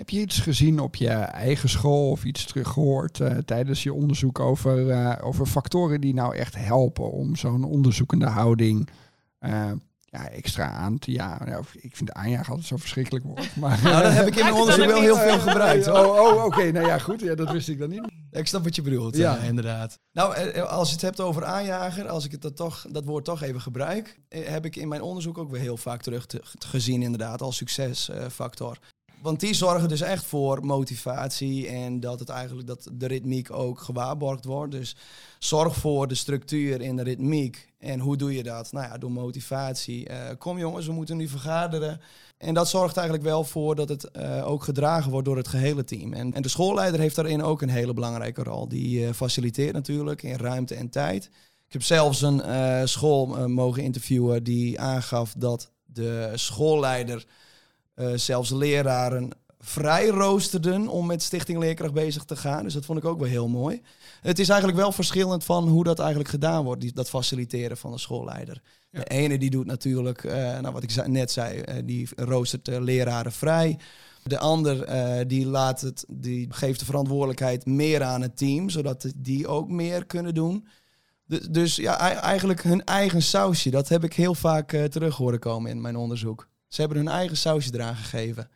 Heb 0.00 0.10
je 0.10 0.20
iets 0.20 0.38
gezien 0.38 0.78
op 0.80 0.96
je 0.96 1.08
eigen 1.10 1.68
school 1.68 2.10
of 2.10 2.24
iets 2.24 2.44
teruggehoord 2.46 3.20
eh, 3.20 3.36
tijdens 3.36 3.82
je 3.82 3.92
onderzoek 3.92 4.38
over, 4.40 4.90
eh, 4.90 5.26
over 5.26 5.46
factoren 5.46 6.00
die 6.00 6.14
nou 6.14 6.36
echt 6.36 6.54
helpen 6.56 7.10
om 7.12 7.36
zo'n 7.36 7.64
onderzoekende 7.64 8.26
houding 8.26 8.88
eh, 9.38 9.70
ja, 10.04 10.28
extra 10.28 10.70
aan 10.70 10.98
te 10.98 11.10
jagen? 11.10 11.46
Ja, 11.50 11.58
of- 11.58 11.74
ik 11.74 11.96
vind 11.96 12.12
aanjagen 12.12 12.48
altijd 12.48 12.66
zo 12.66 12.76
verschrikkelijk 12.76 13.24
woord. 13.24 13.56
Maar, 13.56 13.80
Nou, 13.84 14.02
dat 14.02 14.12
heb 14.12 14.26
ik 14.26 14.36
in 14.36 14.42
mijn 14.44 14.54
onderzoek 14.60 14.86
wel 14.86 15.00
heel 15.00 15.16
veel 15.16 15.38
gebruikt. 15.38 15.86
hoor. 15.86 15.98
Oh, 15.98 16.20
oh 16.36 16.44
oké. 16.44 16.70
Nou 16.70 16.86
ja, 16.86 16.98
goed. 16.98 17.20
Ja, 17.20 17.34
dat 17.34 17.50
wist 17.52 17.68
ik 17.68 17.78
dan 17.78 17.88
niet. 17.90 18.08
Ik 18.30 18.46
snap 18.46 18.64
wat 18.64 18.74
je 18.74 18.82
bedoelt, 18.82 19.16
Ja. 19.16 19.32
ja. 19.34 19.38
inderdaad. 19.40 19.98
Nou, 20.12 20.52
als 20.60 20.88
je 20.88 20.94
het 20.94 21.02
hebt 21.04 21.20
over 21.20 21.44
aanjager, 21.44 22.08
als 22.08 22.24
ik 22.24 22.30
het 22.32 22.42
dat, 22.42 22.56
toch, 22.56 22.86
dat 22.90 23.04
woord 23.04 23.24
toch 23.24 23.42
even 23.42 23.60
gebruik, 23.60 24.20
heb 24.28 24.64
ik 24.64 24.76
in 24.76 24.88
mijn 24.88 25.02
onderzoek 25.02 25.38
ook 25.38 25.50
weer 25.50 25.60
heel 25.60 25.76
vaak 25.76 26.02
terug 26.02 26.26
te- 26.26 26.40
gezien, 26.58 27.02
inderdaad, 27.02 27.42
als 27.42 27.56
succesfactor. 27.56 28.78
Want 29.22 29.40
die 29.40 29.54
zorgen 29.54 29.88
dus 29.88 30.00
echt 30.00 30.24
voor 30.24 30.66
motivatie 30.66 31.68
en 31.68 32.00
dat 32.00 32.18
het 32.20 32.28
eigenlijk 32.28 32.66
dat 32.66 32.88
de 32.92 33.06
ritmiek 33.06 33.52
ook 33.52 33.80
gewaarborgd 33.80 34.44
wordt. 34.44 34.72
Dus 34.72 34.96
zorg 35.38 35.76
voor 35.76 36.08
de 36.08 36.14
structuur 36.14 36.80
in 36.80 36.96
de 36.96 37.02
ritmiek. 37.02 37.68
En 37.78 38.00
hoe 38.00 38.16
doe 38.16 38.34
je 38.34 38.42
dat? 38.42 38.72
Nou 38.72 38.86
ja, 38.86 38.98
door 38.98 39.12
motivatie. 39.12 40.08
Eh, 40.08 40.36
kom 40.38 40.58
jongens, 40.58 40.86
we 40.86 40.92
moeten 40.92 41.16
nu 41.16 41.28
vergaderen. 41.28 42.00
En 42.38 42.54
dat 42.54 42.68
zorgt 42.68 42.96
eigenlijk 42.96 43.26
wel 43.26 43.44
voor 43.44 43.74
dat 43.74 43.88
het 43.88 44.10
eh, 44.10 44.48
ook 44.50 44.62
gedragen 44.62 45.10
wordt 45.10 45.26
door 45.26 45.36
het 45.36 45.48
gehele 45.48 45.84
team. 45.84 46.12
En, 46.12 46.34
en 46.34 46.42
de 46.42 46.48
schoolleider 46.48 47.00
heeft 47.00 47.16
daarin 47.16 47.42
ook 47.42 47.62
een 47.62 47.68
hele 47.68 47.94
belangrijke 47.94 48.42
rol. 48.42 48.68
Die 48.68 49.06
eh, 49.06 49.12
faciliteert 49.12 49.72
natuurlijk 49.72 50.22
in 50.22 50.36
ruimte 50.36 50.74
en 50.74 50.90
tijd. 50.90 51.24
Ik 51.66 51.72
heb 51.72 51.82
zelfs 51.82 52.22
een 52.22 52.88
school 52.88 53.48
mogen 53.48 53.82
interviewen 53.82 54.44
die 54.44 54.80
aangaf 54.80 55.34
dat 55.36 55.70
de 55.84 56.30
schoolleider 56.34 57.26
eh, 58.00 58.12
zelfs 58.14 58.50
leraren 58.50 59.28
vrij 59.58 60.06
roosterden 60.08 60.88
om 60.88 61.06
met 61.06 61.22
Stichting 61.22 61.58
Leerkracht 61.58 61.92
bezig 61.92 62.24
te 62.24 62.36
gaan. 62.36 62.62
Dus 62.64 62.74
dat 62.74 62.84
vond 62.84 62.98
ik 62.98 63.04
ook 63.04 63.18
wel 63.18 63.28
heel 63.28 63.48
mooi. 63.48 63.82
Het 64.20 64.38
is 64.38 64.48
eigenlijk 64.48 64.80
wel 64.80 64.92
verschillend 64.92 65.44
van 65.44 65.68
hoe 65.68 65.84
dat 65.84 65.98
eigenlijk 65.98 66.30
gedaan 66.30 66.64
wordt, 66.64 66.80
die, 66.80 66.92
dat 66.92 67.08
faciliteren 67.08 67.76
van 67.76 67.90
de 67.90 67.98
schoolleider. 67.98 68.62
Ja. 68.90 69.00
De 69.00 69.04
ene 69.04 69.38
die 69.38 69.50
doet 69.50 69.66
natuurlijk, 69.66 70.24
eh, 70.24 70.58
nou 70.58 70.72
wat 70.72 70.82
ik 70.82 71.06
net 71.06 71.30
zei, 71.30 71.58
eh, 71.60 71.76
die 71.84 72.08
roostert 72.16 72.66
leraren 72.66 73.32
vrij. 73.32 73.78
De 74.22 74.38
ander 74.38 74.86
die, 75.28 75.46
laat 75.46 75.80
het, 75.80 76.04
die 76.08 76.46
geeft 76.50 76.78
de 76.78 76.84
verantwoordelijkheid 76.84 77.66
meer 77.66 78.02
aan 78.02 78.22
het 78.22 78.36
team, 78.36 78.68
zodat 78.70 79.12
die 79.16 79.46
ook 79.46 79.68
meer 79.68 80.06
kunnen 80.06 80.34
doen. 80.34 80.66
Dus, 81.26 81.40
dus 81.40 81.76
ja, 81.76 81.98
ei- 81.98 82.14
eigenlijk 82.18 82.62
hun 82.62 82.84
eigen 82.84 83.22
sausje, 83.22 83.70
dat 83.70 83.88
heb 83.88 84.04
ik 84.04 84.14
heel 84.14 84.34
vaak 84.34 84.68
terug 84.90 85.16
horen 85.16 85.38
komen 85.38 85.70
in 85.70 85.80
mijn 85.80 85.96
onderzoek. 85.96 86.48
Ze 86.70 86.80
hebben 86.80 86.98
hun 86.98 87.08
eigen 87.08 87.36
sausje 87.36 87.70
eraan 87.74 87.96
gegeven. 87.96 88.50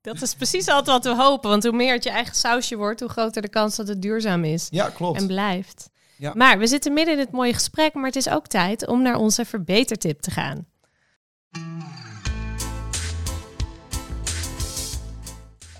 Dat 0.00 0.22
is 0.22 0.34
precies 0.34 0.68
altijd 0.68 1.04
wat 1.04 1.16
we 1.16 1.22
hopen. 1.22 1.50
Want 1.50 1.62
hoe 1.62 1.72
meer 1.72 1.92
het 1.92 2.04
je 2.04 2.10
eigen 2.10 2.34
sausje 2.34 2.76
wordt, 2.76 3.00
hoe 3.00 3.08
groter 3.08 3.42
de 3.42 3.48
kans 3.48 3.76
dat 3.76 3.88
het 3.88 4.02
duurzaam 4.02 4.44
is. 4.44 4.66
Ja, 4.70 4.88
klopt. 4.88 5.20
en 5.20 5.26
blijft. 5.26 5.90
Ja. 6.16 6.32
Maar 6.34 6.58
we 6.58 6.66
zitten 6.66 6.92
midden 6.92 7.14
in 7.14 7.20
het 7.20 7.30
mooie 7.30 7.54
gesprek, 7.54 7.94
maar 7.94 8.04
het 8.04 8.16
is 8.16 8.28
ook 8.28 8.46
tijd 8.46 8.86
om 8.86 9.02
naar 9.02 9.16
onze 9.16 9.44
verbetertip 9.44 10.20
te 10.20 10.30
gaan. 10.30 10.66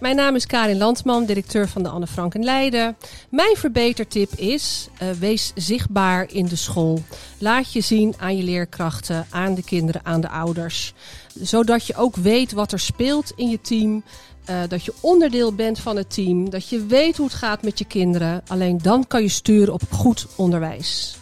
Mijn 0.01 0.17
naam 0.17 0.35
is 0.35 0.47
Karin 0.47 0.79
Landman, 0.79 1.25
directeur 1.25 1.69
van 1.69 1.83
de 1.83 1.89
Anne 1.89 2.07
Frank 2.07 2.35
en 2.35 2.45
Leiden. 2.45 2.97
Mijn 3.31 3.57
verbetertip 3.57 4.33
is: 4.33 4.89
uh, 5.03 5.11
wees 5.11 5.53
zichtbaar 5.55 6.33
in 6.33 6.47
de 6.47 6.57
school. 6.57 7.03
Laat 7.39 7.73
je 7.73 7.81
zien 7.81 8.15
aan 8.19 8.37
je 8.37 8.43
leerkrachten, 8.43 9.27
aan 9.31 9.55
de 9.55 9.63
kinderen, 9.63 10.01
aan 10.05 10.21
de 10.21 10.29
ouders. 10.29 10.93
Zodat 11.41 11.87
je 11.87 11.95
ook 11.97 12.17
weet 12.17 12.53
wat 12.53 12.73
er 12.73 12.81
speelt 12.81 13.33
in 13.37 13.49
je 13.49 13.61
team. 13.61 14.03
Uh, 14.51 14.61
dat 14.69 14.85
je 14.85 14.95
onderdeel 15.01 15.55
bent 15.55 15.79
van 15.79 15.97
het 15.97 16.15
team. 16.15 16.51
Dat 16.51 16.69
je 16.69 16.87
weet 16.87 17.17
hoe 17.17 17.27
het 17.27 17.35
gaat 17.35 17.63
met 17.63 17.79
je 17.79 17.85
kinderen. 17.85 18.43
Alleen 18.47 18.79
dan 18.83 19.07
kan 19.07 19.23
je 19.23 19.29
sturen 19.29 19.73
op 19.73 19.83
goed 19.91 20.27
onderwijs. 20.37 21.20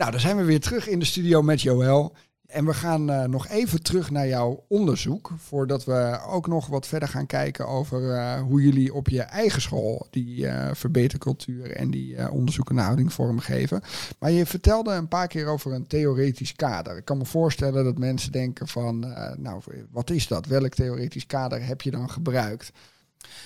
Nou, 0.00 0.12
dan 0.12 0.20
zijn 0.20 0.36
we 0.36 0.44
weer 0.44 0.60
terug 0.60 0.88
in 0.88 0.98
de 0.98 1.04
studio 1.04 1.42
met 1.42 1.62
Joël. 1.62 2.16
En 2.46 2.64
we 2.64 2.74
gaan 2.74 3.10
uh, 3.10 3.24
nog 3.24 3.48
even 3.48 3.82
terug 3.82 4.10
naar 4.10 4.28
jouw 4.28 4.64
onderzoek. 4.68 5.32
Voordat 5.36 5.84
we 5.84 6.20
ook 6.26 6.46
nog 6.46 6.66
wat 6.66 6.86
verder 6.86 7.08
gaan 7.08 7.26
kijken 7.26 7.66
over 7.68 8.02
uh, 8.02 8.40
hoe 8.40 8.62
jullie 8.62 8.94
op 8.94 9.08
je 9.08 9.22
eigen 9.22 9.60
school 9.60 10.06
die 10.10 10.44
uh, 10.44 10.68
verbetercultuur 10.72 11.70
en 11.70 11.90
die 11.90 12.30
onderzoekende 12.30 12.82
houding 12.82 13.12
vormgeven. 13.12 13.82
Maar 14.18 14.30
je 14.30 14.46
vertelde 14.46 14.92
een 14.92 15.08
paar 15.08 15.28
keer 15.28 15.46
over 15.46 15.72
een 15.72 15.86
theoretisch 15.86 16.52
kader. 16.52 16.96
Ik 16.96 17.04
kan 17.04 17.18
me 17.18 17.24
voorstellen 17.24 17.84
dat 17.84 17.98
mensen 17.98 18.32
denken 18.32 18.68
van, 18.68 18.98
nou, 19.36 19.62
wat 19.90 20.10
is 20.10 20.26
dat? 20.26 20.46
Welk 20.46 20.74
theoretisch 20.74 21.26
kader 21.26 21.66
heb 21.66 21.82
je 21.82 21.90
dan 21.90 22.10
gebruikt? 22.10 22.72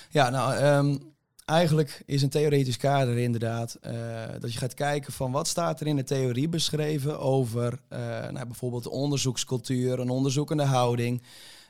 Ja, 0.09 0.29
nou, 0.29 0.63
um 0.63 1.14
eigenlijk 1.45 2.03
is 2.05 2.21
een 2.21 2.29
theoretisch 2.29 2.77
kader 2.77 3.17
inderdaad 3.17 3.77
uh, 3.85 3.93
dat 4.39 4.53
je 4.53 4.59
gaat 4.59 4.73
kijken 4.73 5.13
van 5.13 5.31
wat 5.31 5.47
staat 5.47 5.79
er 5.79 5.87
in 5.87 5.95
de 5.95 6.03
theorie 6.03 6.49
beschreven 6.49 7.19
over 7.19 7.79
uh, 7.89 7.99
nou, 8.29 8.45
bijvoorbeeld 8.45 8.83
de 8.83 8.89
onderzoekscultuur, 8.89 9.99
een 9.99 10.09
onderzoekende 10.09 10.63
houding, 10.63 11.21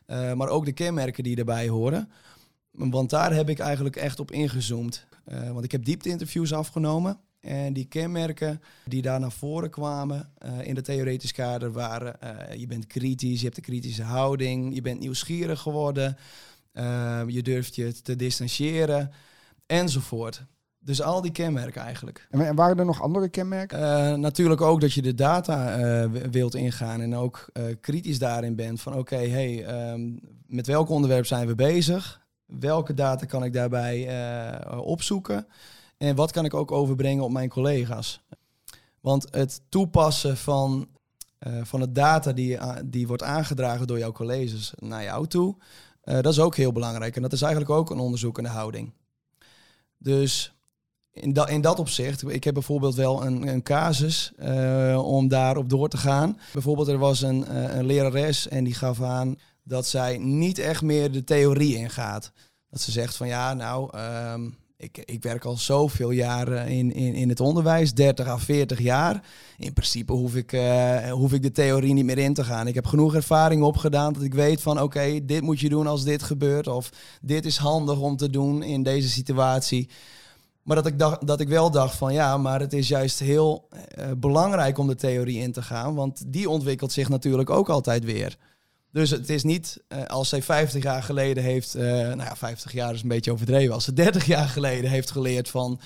uh, 0.07 0.33
maar 0.33 0.49
ook 0.49 0.65
de 0.65 0.71
kenmerken 0.71 1.23
die 1.23 1.37
erbij 1.37 1.67
horen. 1.67 2.09
Want 2.71 3.09
daar 3.09 3.33
heb 3.33 3.49
ik 3.49 3.59
eigenlijk 3.59 3.95
echt 3.95 4.19
op 4.19 4.31
ingezoomd. 4.31 5.05
want 5.51 5.63
ik 5.63 5.71
heb 5.71 5.85
diepte-interviews 5.85 6.53
afgenomen 6.53 7.19
en 7.39 7.73
die 7.73 7.85
kenmerken 7.85 8.61
die 8.85 9.01
daar 9.01 9.19
naar 9.19 9.31
voren 9.31 9.69
kwamen 9.69 10.29
in 10.61 10.75
de 10.75 10.81
theoretisch 10.81 11.31
kader 11.31 11.71
waren: 11.71 12.17
je 12.59 12.67
bent 12.67 12.87
kritisch, 12.87 13.39
je 13.39 13.45
hebt 13.45 13.57
een 13.57 13.63
kritische 13.63 14.03
houding, 14.03 14.75
je 14.75 14.81
bent 14.81 14.99
nieuwsgierig 14.99 15.59
geworden, 15.59 16.17
je 17.27 17.39
durft 17.41 17.75
je 17.75 18.01
te 18.01 18.15
distancieren 18.15 19.11
enzovoort. 19.65 20.45
Dus 20.79 21.01
al 21.01 21.21
die 21.21 21.31
kenmerken 21.31 21.81
eigenlijk. 21.81 22.27
En 22.29 22.55
waren 22.55 22.79
er 22.79 22.85
nog 22.85 23.01
andere 23.01 23.29
kenmerken? 23.29 23.79
Uh, 23.79 24.13
natuurlijk 24.13 24.61
ook 24.61 24.81
dat 24.81 24.93
je 24.93 25.01
de 25.01 25.15
data 25.15 25.79
uh, 25.79 26.11
wilt 26.31 26.55
ingaan 26.55 27.01
en 27.01 27.15
ook 27.15 27.49
uh, 27.53 27.63
kritisch 27.81 28.19
daarin 28.19 28.55
bent 28.55 28.81
van 28.81 28.91
oké, 28.91 29.01
okay, 29.01 29.29
hey, 29.29 29.91
um, 29.91 30.19
met 30.47 30.67
welk 30.67 30.89
onderwerp 30.89 31.25
zijn 31.25 31.47
we 31.47 31.55
bezig? 31.55 32.21
Welke 32.45 32.93
data 32.93 33.25
kan 33.25 33.43
ik 33.43 33.53
daarbij 33.53 34.09
opzoeken? 34.77 35.47
En 35.97 36.15
wat 36.15 36.31
kan 36.31 36.45
ik 36.45 36.53
ook 36.53 36.71
overbrengen 36.71 37.23
op 37.23 37.31
mijn 37.31 37.49
collega's? 37.49 38.21
Want 39.01 39.27
het 39.29 39.61
toepassen 39.69 40.37
van, 40.37 40.87
van 41.61 41.79
de 41.79 41.91
data 41.91 42.31
die, 42.31 42.57
die 42.85 43.07
wordt 43.07 43.23
aangedragen 43.23 43.87
door 43.87 43.97
jouw 43.97 44.11
collega's 44.11 44.73
naar 44.75 45.03
jou 45.03 45.27
toe, 45.27 45.55
dat 46.03 46.25
is 46.25 46.39
ook 46.39 46.55
heel 46.55 46.71
belangrijk. 46.71 47.15
En 47.15 47.21
dat 47.21 47.33
is 47.33 47.41
eigenlijk 47.41 47.73
ook 47.73 47.89
een 47.89 47.99
onderzoekende 47.99 48.49
houding. 48.49 48.93
Dus 49.97 50.53
in, 51.11 51.33
dat 51.33 51.49
in 51.49 51.61
dat 51.61 51.79
opzicht, 51.79 52.29
ik 52.29 52.43
heb 52.43 52.53
bijvoorbeeld 52.53 52.95
wel 52.95 53.25
een, 53.25 53.47
een 53.47 53.63
casus 53.63 54.31
uh, 54.39 55.01
om 55.05 55.27
daarop 55.27 55.69
door 55.69 55.89
te 55.89 55.97
gaan. 55.97 56.39
Bijvoorbeeld 56.53 56.87
er 56.87 56.97
was 56.97 57.21
een, 57.21 57.45
uh, 57.51 57.75
een 57.75 57.85
lerares 57.85 58.47
en 58.47 58.63
die 58.63 58.73
gaf 58.73 59.01
aan 59.01 59.39
dat 59.63 59.87
zij 59.87 60.17
niet 60.17 60.59
echt 60.59 60.81
meer 60.81 61.11
de 61.11 61.23
theorie 61.23 61.75
ingaat. 61.75 62.31
Dat 62.69 62.81
ze 62.81 62.91
zegt 62.91 63.15
van 63.15 63.27
ja, 63.27 63.53
nou, 63.53 63.97
um, 64.33 64.57
ik, 64.85 64.97
ik 64.97 65.23
werk 65.23 65.45
al 65.45 65.57
zoveel 65.57 66.11
jaren 66.11 66.67
in, 66.67 66.93
in, 66.93 67.13
in 67.13 67.29
het 67.29 67.39
onderwijs, 67.39 67.93
30 67.93 68.27
à 68.27 68.37
40 68.37 68.79
jaar. 68.79 69.23
In 69.57 69.73
principe 69.73 70.13
hoef 70.13 70.35
ik, 70.35 70.51
uh, 70.51 71.11
hoef 71.11 71.33
ik 71.33 71.41
de 71.41 71.51
theorie 71.51 71.93
niet 71.93 72.05
meer 72.05 72.17
in 72.17 72.33
te 72.33 72.43
gaan. 72.43 72.67
Ik 72.67 72.75
heb 72.75 72.85
genoeg 72.85 73.15
ervaring 73.15 73.63
opgedaan 73.63 74.13
dat 74.13 74.23
ik 74.23 74.33
weet 74.33 74.61
van 74.61 74.81
oké, 74.81 75.25
dit 75.25 75.41
moet 75.41 75.59
je 75.59 75.69
doen 75.69 75.87
als 75.87 76.03
dit 76.03 76.23
gebeurt. 76.23 76.67
Of 76.67 76.89
dit 77.21 77.45
is 77.45 77.57
handig 77.57 77.99
om 77.99 78.17
te 78.17 78.29
doen 78.29 78.63
in 78.63 78.83
deze 78.83 79.09
situatie. 79.09 79.89
Maar 80.63 80.75
dat 80.75 80.85
ik, 80.85 80.99
dacht, 80.99 81.27
dat 81.27 81.39
ik 81.39 81.47
wel 81.47 81.71
dacht 81.71 81.95
van 81.95 82.13
ja, 82.13 82.37
maar 82.37 82.59
het 82.59 82.73
is 82.73 82.87
juist 82.87 83.19
heel 83.19 83.67
uh, 83.69 84.05
belangrijk 84.17 84.77
om 84.77 84.87
de 84.87 84.95
theorie 84.95 85.39
in 85.39 85.51
te 85.51 85.61
gaan. 85.61 85.95
Want 85.95 86.23
die 86.27 86.49
ontwikkelt 86.49 86.91
zich 86.91 87.09
natuurlijk 87.09 87.49
ook 87.49 87.69
altijd 87.69 88.03
weer. 88.03 88.37
Dus 88.95 89.09
het 89.09 89.29
is 89.29 89.43
niet 89.43 89.83
uh, 89.89 90.05
als 90.05 90.29
zij 90.29 90.41
50 90.41 90.83
jaar 90.83 91.03
geleden 91.03 91.43
heeft, 91.43 91.75
uh, 91.75 91.83
nou 91.83 92.17
ja, 92.17 92.35
50 92.35 92.71
jaar 92.71 92.93
is 92.93 93.01
een 93.01 93.07
beetje 93.07 93.31
overdreven, 93.31 93.73
als 93.73 93.83
ze 93.83 93.93
30 93.93 94.25
jaar 94.25 94.47
geleden 94.47 94.89
heeft 94.89 95.11
geleerd 95.11 95.49
van, 95.49 95.79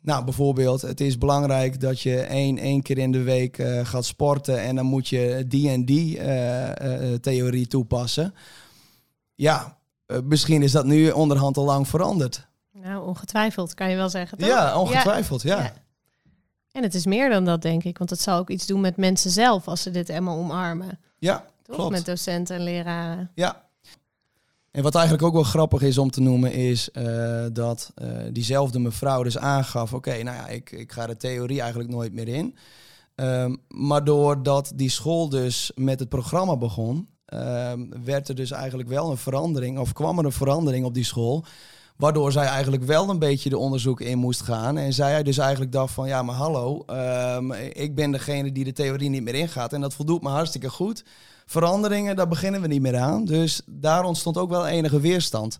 nou 0.00 0.24
bijvoorbeeld, 0.24 0.82
het 0.82 1.00
is 1.00 1.18
belangrijk 1.18 1.80
dat 1.80 2.00
je 2.00 2.20
één, 2.20 2.58
één 2.58 2.82
keer 2.82 2.98
in 2.98 3.12
de 3.12 3.22
week 3.22 3.58
uh, 3.58 3.84
gaat 3.84 4.04
sporten 4.04 4.60
en 4.60 4.76
dan 4.76 4.84
moet 4.84 5.08
je 5.08 5.44
die 5.48 5.70
en 5.70 5.84
die 5.84 6.20
theorie 7.20 7.66
toepassen. 7.66 8.34
Ja, 9.34 9.78
misschien 10.24 10.62
is 10.62 10.72
dat 10.72 10.84
nu 10.84 11.10
onderhand 11.10 11.56
al 11.56 11.64
lang 11.64 11.88
veranderd. 11.88 12.46
Nou, 12.72 13.06
ongetwijfeld 13.06 13.74
kan 13.74 13.90
je 13.90 13.96
wel 13.96 14.08
zeggen. 14.08 14.38
Toch? 14.38 14.48
Ja, 14.48 14.78
ongetwijfeld, 14.80 15.42
ja. 15.42 15.58
ja. 15.58 15.72
En 16.72 16.82
het 16.82 16.94
is 16.94 17.06
meer 17.06 17.30
dan 17.30 17.44
dat, 17.44 17.62
denk 17.62 17.84
ik, 17.84 17.98
want 17.98 18.10
het 18.10 18.20
zal 18.20 18.38
ook 18.38 18.50
iets 18.50 18.66
doen 18.66 18.80
met 18.80 18.96
mensen 18.96 19.30
zelf 19.30 19.68
als 19.68 19.82
ze 19.82 19.90
dit 19.90 20.08
helemaal 20.08 20.38
omarmen. 20.38 20.98
Ja, 21.18 21.44
Klopt. 21.74 21.90
Met 21.90 22.06
docenten 22.06 22.56
en 22.56 22.62
leraren. 22.62 23.30
Ja. 23.34 23.66
En 24.70 24.82
wat 24.82 24.94
eigenlijk 24.94 25.24
ook 25.26 25.32
wel 25.32 25.42
grappig 25.42 25.82
is 25.82 25.98
om 25.98 26.10
te 26.10 26.20
noemen, 26.20 26.52
is 26.52 26.88
uh, 26.92 27.44
dat 27.52 27.92
uh, 28.02 28.08
diezelfde 28.32 28.78
mevrouw 28.78 29.22
dus 29.22 29.38
aangaf: 29.38 29.92
oké, 29.92 30.08
okay, 30.08 30.22
nou 30.22 30.36
ja, 30.36 30.48
ik, 30.48 30.70
ik 30.72 30.92
ga 30.92 31.06
de 31.06 31.16
theorie 31.16 31.60
eigenlijk 31.60 31.90
nooit 31.90 32.12
meer 32.12 32.28
in. 32.28 32.56
Um, 33.14 33.60
maar 33.68 34.04
doordat 34.04 34.72
die 34.74 34.90
school 34.90 35.28
dus 35.28 35.72
met 35.74 36.00
het 36.00 36.08
programma 36.08 36.56
begon, 36.56 37.08
um, 37.34 38.04
werd 38.04 38.28
er 38.28 38.34
dus 38.34 38.50
eigenlijk 38.50 38.88
wel 38.88 39.10
een 39.10 39.16
verandering, 39.16 39.78
of 39.78 39.92
kwam 39.92 40.18
er 40.18 40.24
een 40.24 40.32
verandering 40.32 40.84
op 40.84 40.94
die 40.94 41.04
school. 41.04 41.44
Waardoor 41.96 42.32
zij 42.32 42.46
eigenlijk 42.46 42.84
wel 42.84 43.10
een 43.10 43.18
beetje 43.18 43.48
de 43.48 43.58
onderzoek 43.58 44.00
in 44.00 44.18
moest 44.18 44.42
gaan. 44.42 44.78
En 44.78 44.92
zij 44.92 45.22
dus 45.22 45.38
eigenlijk 45.38 45.72
dacht 45.72 45.94
van 45.94 46.08
ja, 46.08 46.22
maar 46.22 46.34
hallo, 46.34 46.84
um, 47.36 47.52
ik 47.52 47.94
ben 47.94 48.10
degene 48.10 48.52
die 48.52 48.64
de 48.64 48.72
theorie 48.72 49.08
niet 49.08 49.22
meer 49.22 49.34
ingaat. 49.34 49.72
En 49.72 49.80
dat 49.80 49.94
voldoet 49.94 50.22
me 50.22 50.28
hartstikke 50.28 50.70
goed 50.70 51.04
veranderingen, 51.48 52.16
daar 52.16 52.28
beginnen 52.28 52.60
we 52.60 52.66
niet 52.66 52.82
meer 52.82 52.96
aan. 52.96 53.24
Dus 53.24 53.62
daar 53.66 54.04
ontstond 54.04 54.36
ook 54.36 54.50
wel 54.50 54.66
enige 54.66 55.00
weerstand. 55.00 55.58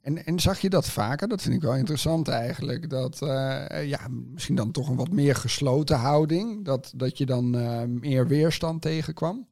En, 0.00 0.24
en 0.26 0.40
zag 0.40 0.60
je 0.60 0.70
dat 0.70 0.88
vaker? 0.88 1.28
Dat 1.28 1.42
vind 1.42 1.54
ik 1.54 1.62
wel 1.62 1.74
interessant 1.74 2.28
eigenlijk. 2.28 2.90
Dat 2.90 3.20
uh, 3.22 3.86
ja, 3.88 4.00
misschien 4.32 4.54
dan 4.54 4.70
toch 4.70 4.88
een 4.88 4.96
wat 4.96 5.12
meer 5.12 5.34
gesloten 5.34 5.96
houding. 5.96 6.64
Dat, 6.64 6.92
dat 6.96 7.18
je 7.18 7.26
dan 7.26 7.56
uh, 7.56 7.82
meer 7.82 8.26
weerstand 8.26 8.82
tegenkwam. 8.82 9.46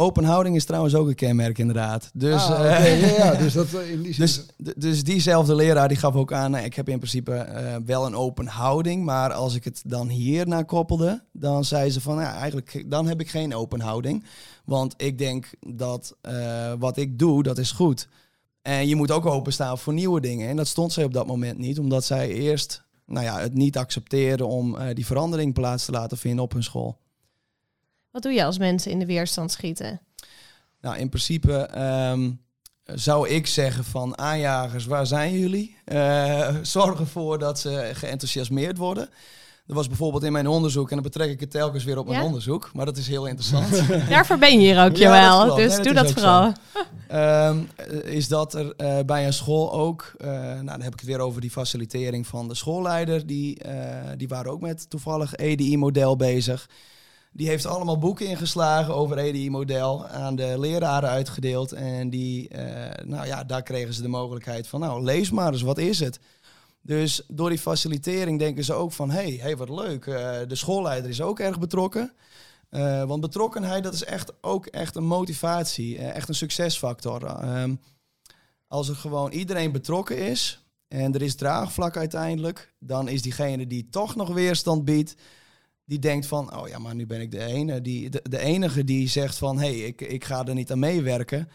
Open 0.00 0.24
houding 0.24 0.56
is 0.56 0.64
trouwens 0.64 0.94
ook 0.94 1.08
een 1.08 1.14
kenmerk 1.14 1.58
inderdaad. 1.58 2.10
Dus, 2.14 2.42
ah, 2.42 2.60
okay. 2.60 3.00
ja, 3.00 3.06
ja, 3.06 3.34
dus, 3.44 3.52
dat, 3.52 3.72
in 3.72 4.02
die 4.02 4.16
dus, 4.16 4.46
dus 4.76 5.04
diezelfde 5.04 5.54
leraar 5.54 5.88
die 5.88 5.96
gaf 5.96 6.14
ook 6.14 6.32
aan, 6.32 6.54
ik 6.54 6.74
heb 6.74 6.88
in 6.88 6.98
principe 6.98 7.46
uh, 7.48 7.76
wel 7.86 8.06
een 8.06 8.14
open 8.14 8.46
houding, 8.46 9.04
maar 9.04 9.32
als 9.32 9.54
ik 9.54 9.64
het 9.64 9.82
dan 9.86 10.08
hier 10.08 10.48
naar 10.48 10.64
koppelde, 10.64 11.22
dan 11.32 11.64
zei 11.64 11.90
ze 11.90 12.00
van, 12.00 12.16
ja, 12.16 12.34
eigenlijk 12.34 12.84
dan 12.90 13.06
heb 13.06 13.20
ik 13.20 13.30
geen 13.30 13.54
open 13.54 13.80
houding. 13.80 14.24
Want 14.64 14.94
ik 14.96 15.18
denk 15.18 15.50
dat 15.60 16.16
uh, 16.28 16.72
wat 16.78 16.96
ik 16.96 17.18
doe, 17.18 17.42
dat 17.42 17.58
is 17.58 17.70
goed. 17.70 18.08
En 18.62 18.88
je 18.88 18.96
moet 18.96 19.10
ook 19.10 19.26
openstaan 19.26 19.78
voor 19.78 19.92
nieuwe 19.92 20.20
dingen. 20.20 20.48
En 20.48 20.56
dat 20.56 20.66
stond 20.66 20.92
zij 20.92 21.04
op 21.04 21.12
dat 21.12 21.26
moment 21.26 21.58
niet, 21.58 21.78
omdat 21.78 22.04
zij 22.04 22.28
eerst 22.28 22.84
nou 23.06 23.24
ja, 23.24 23.38
het 23.38 23.54
niet 23.54 23.76
accepteerde 23.76 24.46
om 24.46 24.76
die 24.94 25.06
verandering 25.06 25.54
plaats 25.54 25.84
te 25.84 25.92
laten 25.92 26.18
vinden 26.18 26.44
op 26.44 26.52
hun 26.52 26.62
school. 26.62 26.98
Wat 28.10 28.22
doe 28.22 28.32
je 28.32 28.44
als 28.44 28.58
mensen 28.58 28.90
in 28.90 28.98
de 28.98 29.06
weerstand 29.06 29.52
schieten? 29.52 30.00
Nou, 30.80 30.98
in 30.98 31.08
principe 31.08 31.80
um, 32.12 32.40
zou 32.84 33.28
ik 33.28 33.46
zeggen 33.46 33.84
van 33.84 34.18
aanjagers, 34.18 34.86
waar 34.86 35.06
zijn 35.06 35.38
jullie? 35.38 35.76
Uh, 35.86 36.48
zorg 36.62 36.98
ervoor 36.98 37.38
dat 37.38 37.58
ze 37.58 37.90
geenthousiasmeerd 37.92 38.76
worden. 38.76 39.08
Er 39.66 39.76
was 39.76 39.88
bijvoorbeeld 39.88 40.22
in 40.22 40.32
mijn 40.32 40.46
onderzoek, 40.46 40.88
en 40.88 40.94
dan 40.94 41.04
betrek 41.04 41.30
ik 41.30 41.40
het 41.40 41.50
telkens 41.50 41.84
weer 41.84 41.98
op 41.98 42.08
mijn 42.08 42.22
onderzoek, 42.22 42.70
maar 42.74 42.84
dat 42.84 42.96
is 42.96 43.08
heel 43.08 43.26
interessant. 43.26 43.88
Daarvoor 44.08 44.38
ben 44.38 44.52
je 44.52 44.58
hier 44.58 44.84
ook, 44.84 44.96
ja, 45.06 45.10
wel. 45.10 45.54
Dus 45.54 45.76
doe 45.76 45.92
dat 45.92 46.12
vooral. 46.12 46.52
um, 47.12 47.68
is 48.04 48.28
dat 48.28 48.54
er 48.54 48.74
uh, 48.76 48.98
bij 49.06 49.26
een 49.26 49.32
school 49.32 49.72
ook, 49.72 50.12
uh, 50.18 50.30
nou 50.30 50.64
dan 50.64 50.80
heb 50.80 50.92
ik 50.92 51.00
het 51.00 51.08
weer 51.08 51.20
over 51.20 51.40
die 51.40 51.50
facilitering 51.50 52.26
van 52.26 52.48
de 52.48 52.54
schoolleider, 52.54 53.26
die, 53.26 53.62
die 54.16 54.28
waren 54.28 54.52
ook 54.52 54.60
met 54.60 54.90
toevallig 54.90 55.34
EDI-model 55.34 56.16
bezig. 56.16 56.68
Die 57.32 57.48
heeft 57.48 57.66
allemaal 57.66 57.98
boeken 57.98 58.26
ingeslagen 58.26 58.94
over 58.94 59.18
EDI-model, 59.18 60.06
aan 60.06 60.36
de 60.36 60.58
leraren 60.58 61.08
uitgedeeld. 61.08 61.72
En 61.72 62.10
die, 62.10 62.50
nou 63.04 63.26
ja, 63.26 63.44
daar 63.44 63.62
kregen 63.62 63.94
ze 63.94 64.02
de 64.02 64.08
mogelijkheid 64.08 64.66
van, 64.66 64.80
nou 64.80 65.02
lees 65.02 65.30
maar 65.30 65.52
eens, 65.52 65.62
wat 65.62 65.78
is 65.78 66.00
het? 66.00 66.20
Dus 66.82 67.22
door 67.28 67.48
die 67.48 67.58
facilitering 67.58 68.38
denken 68.38 68.64
ze 68.64 68.72
ook 68.72 68.92
van, 68.92 69.10
hé, 69.10 69.22
hey, 69.22 69.38
hey, 69.40 69.56
wat 69.56 69.68
leuk. 69.68 70.06
Uh, 70.06 70.38
de 70.48 70.54
schoolleider 70.54 71.10
is 71.10 71.20
ook 71.20 71.40
erg 71.40 71.58
betrokken. 71.58 72.12
Eh, 72.68 73.04
want 73.04 73.20
betrokkenheid, 73.20 73.84
dat 73.84 73.94
is 73.94 74.04
echt 74.04 74.32
ook 74.40 74.66
echt 74.66 74.96
een 74.96 75.06
motivatie, 75.06 75.98
eh, 75.98 76.14
echt 76.14 76.28
een 76.28 76.34
succesfactor. 76.34 77.24
Ehm, 77.24 77.74
als 78.66 78.88
er 78.88 78.96
gewoon 78.96 79.32
iedereen 79.32 79.72
betrokken 79.72 80.18
is 80.18 80.64
en 80.88 81.14
er 81.14 81.22
is 81.22 81.34
draagvlak 81.34 81.96
uiteindelijk, 81.96 82.74
dan 82.78 83.08
is 83.08 83.22
diegene 83.22 83.66
die 83.66 83.88
toch 83.90 84.16
nog 84.16 84.32
weerstand 84.32 84.84
biedt, 84.84 85.14
die 85.90 85.98
denkt 85.98 86.26
van, 86.26 86.56
oh 86.56 86.68
ja, 86.68 86.78
maar 86.78 86.94
nu 86.94 87.06
ben 87.06 87.20
ik 87.20 87.30
de, 87.30 87.44
ene, 87.44 87.80
die, 87.80 88.10
de, 88.10 88.20
de 88.28 88.38
enige 88.38 88.84
die 88.84 89.08
zegt 89.08 89.38
van, 89.38 89.58
hé, 89.58 89.66
hey, 89.66 89.78
ik, 89.78 90.00
ik 90.00 90.24
ga 90.24 90.44
er 90.46 90.54
niet 90.54 90.72
aan 90.72 90.78
meewerken. 90.78 91.48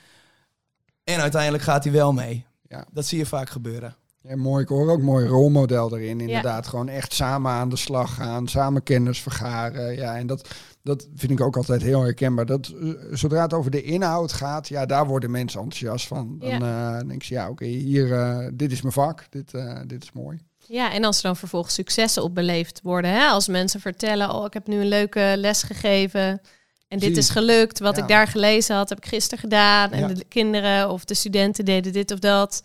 En 1.04 1.20
uiteindelijk 1.20 1.64
gaat 1.64 1.84
hij 1.84 1.94
wel 1.94 2.14
mee. 2.14 2.46
Ja. 2.68 2.86
Dat 2.92 3.06
zie 3.06 3.18
je 3.18 3.26
vaak 3.26 3.50
gebeuren. 3.50 3.96
Ja, 4.22 4.36
mooi, 4.36 4.64
ik 4.64 4.70
hoor 4.70 4.92
ook 4.92 5.02
mooi 5.02 5.28
rolmodel 5.28 5.98
erin. 5.98 6.20
Inderdaad, 6.22 6.68
gewoon 6.68 6.90
echt 6.90 7.14
samen 7.14 7.52
aan 7.52 7.70
de 7.70 7.76
slag 7.76 8.16
gaan, 8.16 8.48
samen 8.48 8.84
kennis 8.84 9.22
vergaren. 9.22 9.96
Ja, 9.96 10.18
en 10.18 10.28
dat, 10.28 10.50
dat 10.84 11.08
vind 11.16 11.32
ik 11.32 11.42
ook 11.42 11.58
altijd 11.58 11.82
heel 11.82 12.02
herkenbaar. 12.02 12.46
Dat, 12.46 12.68
eh, 12.68 12.90
zodra 13.12 13.42
het 13.42 13.54
over 13.54 13.72
de 13.72 13.82
inhoud 13.84 14.34
gaat, 14.34 14.68
ja, 14.68 14.86
daar 14.86 15.08
worden 15.08 15.32
mensen 15.32 15.60
enthousiast 15.62 16.08
van. 16.08 16.36
Dan 16.40 16.50
Ja. 16.50 17.00
eh, 17.00 17.08
denk 17.08 17.22
je, 17.22 17.34
ja, 17.34 17.50
oké, 17.50 17.66
hier, 17.66 18.14
eh, 18.14 18.48
dit 18.54 18.72
is 18.72 18.82
mijn 18.82 18.94
vak, 18.94 19.26
dit, 19.30 19.54
eh, 19.54 19.80
dit 19.88 20.04
is 20.04 20.12
mooi. 20.12 20.40
Ja, 20.68 20.92
en 20.94 21.04
als 21.04 21.18
er 21.18 21.24
dan 21.24 21.36
vervolgens 21.36 21.74
successen 21.74 22.24
op 22.24 22.36
beleefd 22.36 22.80
worden. 22.84 23.12
Hè? 23.12 23.26
Als 23.28 23.48
mensen 23.48 23.80
vertellen, 23.80 24.34
oh, 24.34 24.46
ik 24.46 24.54
heb 24.54 24.68
nu 24.68 24.80
een 24.80 24.88
leuke 24.88 25.34
les 25.38 25.64
gegeven. 25.64 26.42
En 26.88 27.00
dit 27.00 27.18
is 27.18 27.30
gelukt. 27.30 27.80
Wat 27.80 27.96
Ja. 27.96 28.02
ik 28.02 28.08
daar 28.08 28.28
gelezen 28.28 28.76
had, 28.76 28.90
heb 28.90 28.98
ik 28.98 29.06
gisteren 29.06 29.40
gedaan. 29.40 29.92
En 29.92 30.00
Ja. 30.00 30.08
de 30.08 30.26
kinderen 30.26 30.90
of 30.90 31.06
de 31.06 31.14
studenten 31.14 31.66
deden 31.66 31.94
dit 31.94 32.12
of 32.12 32.20
dat. 32.20 32.64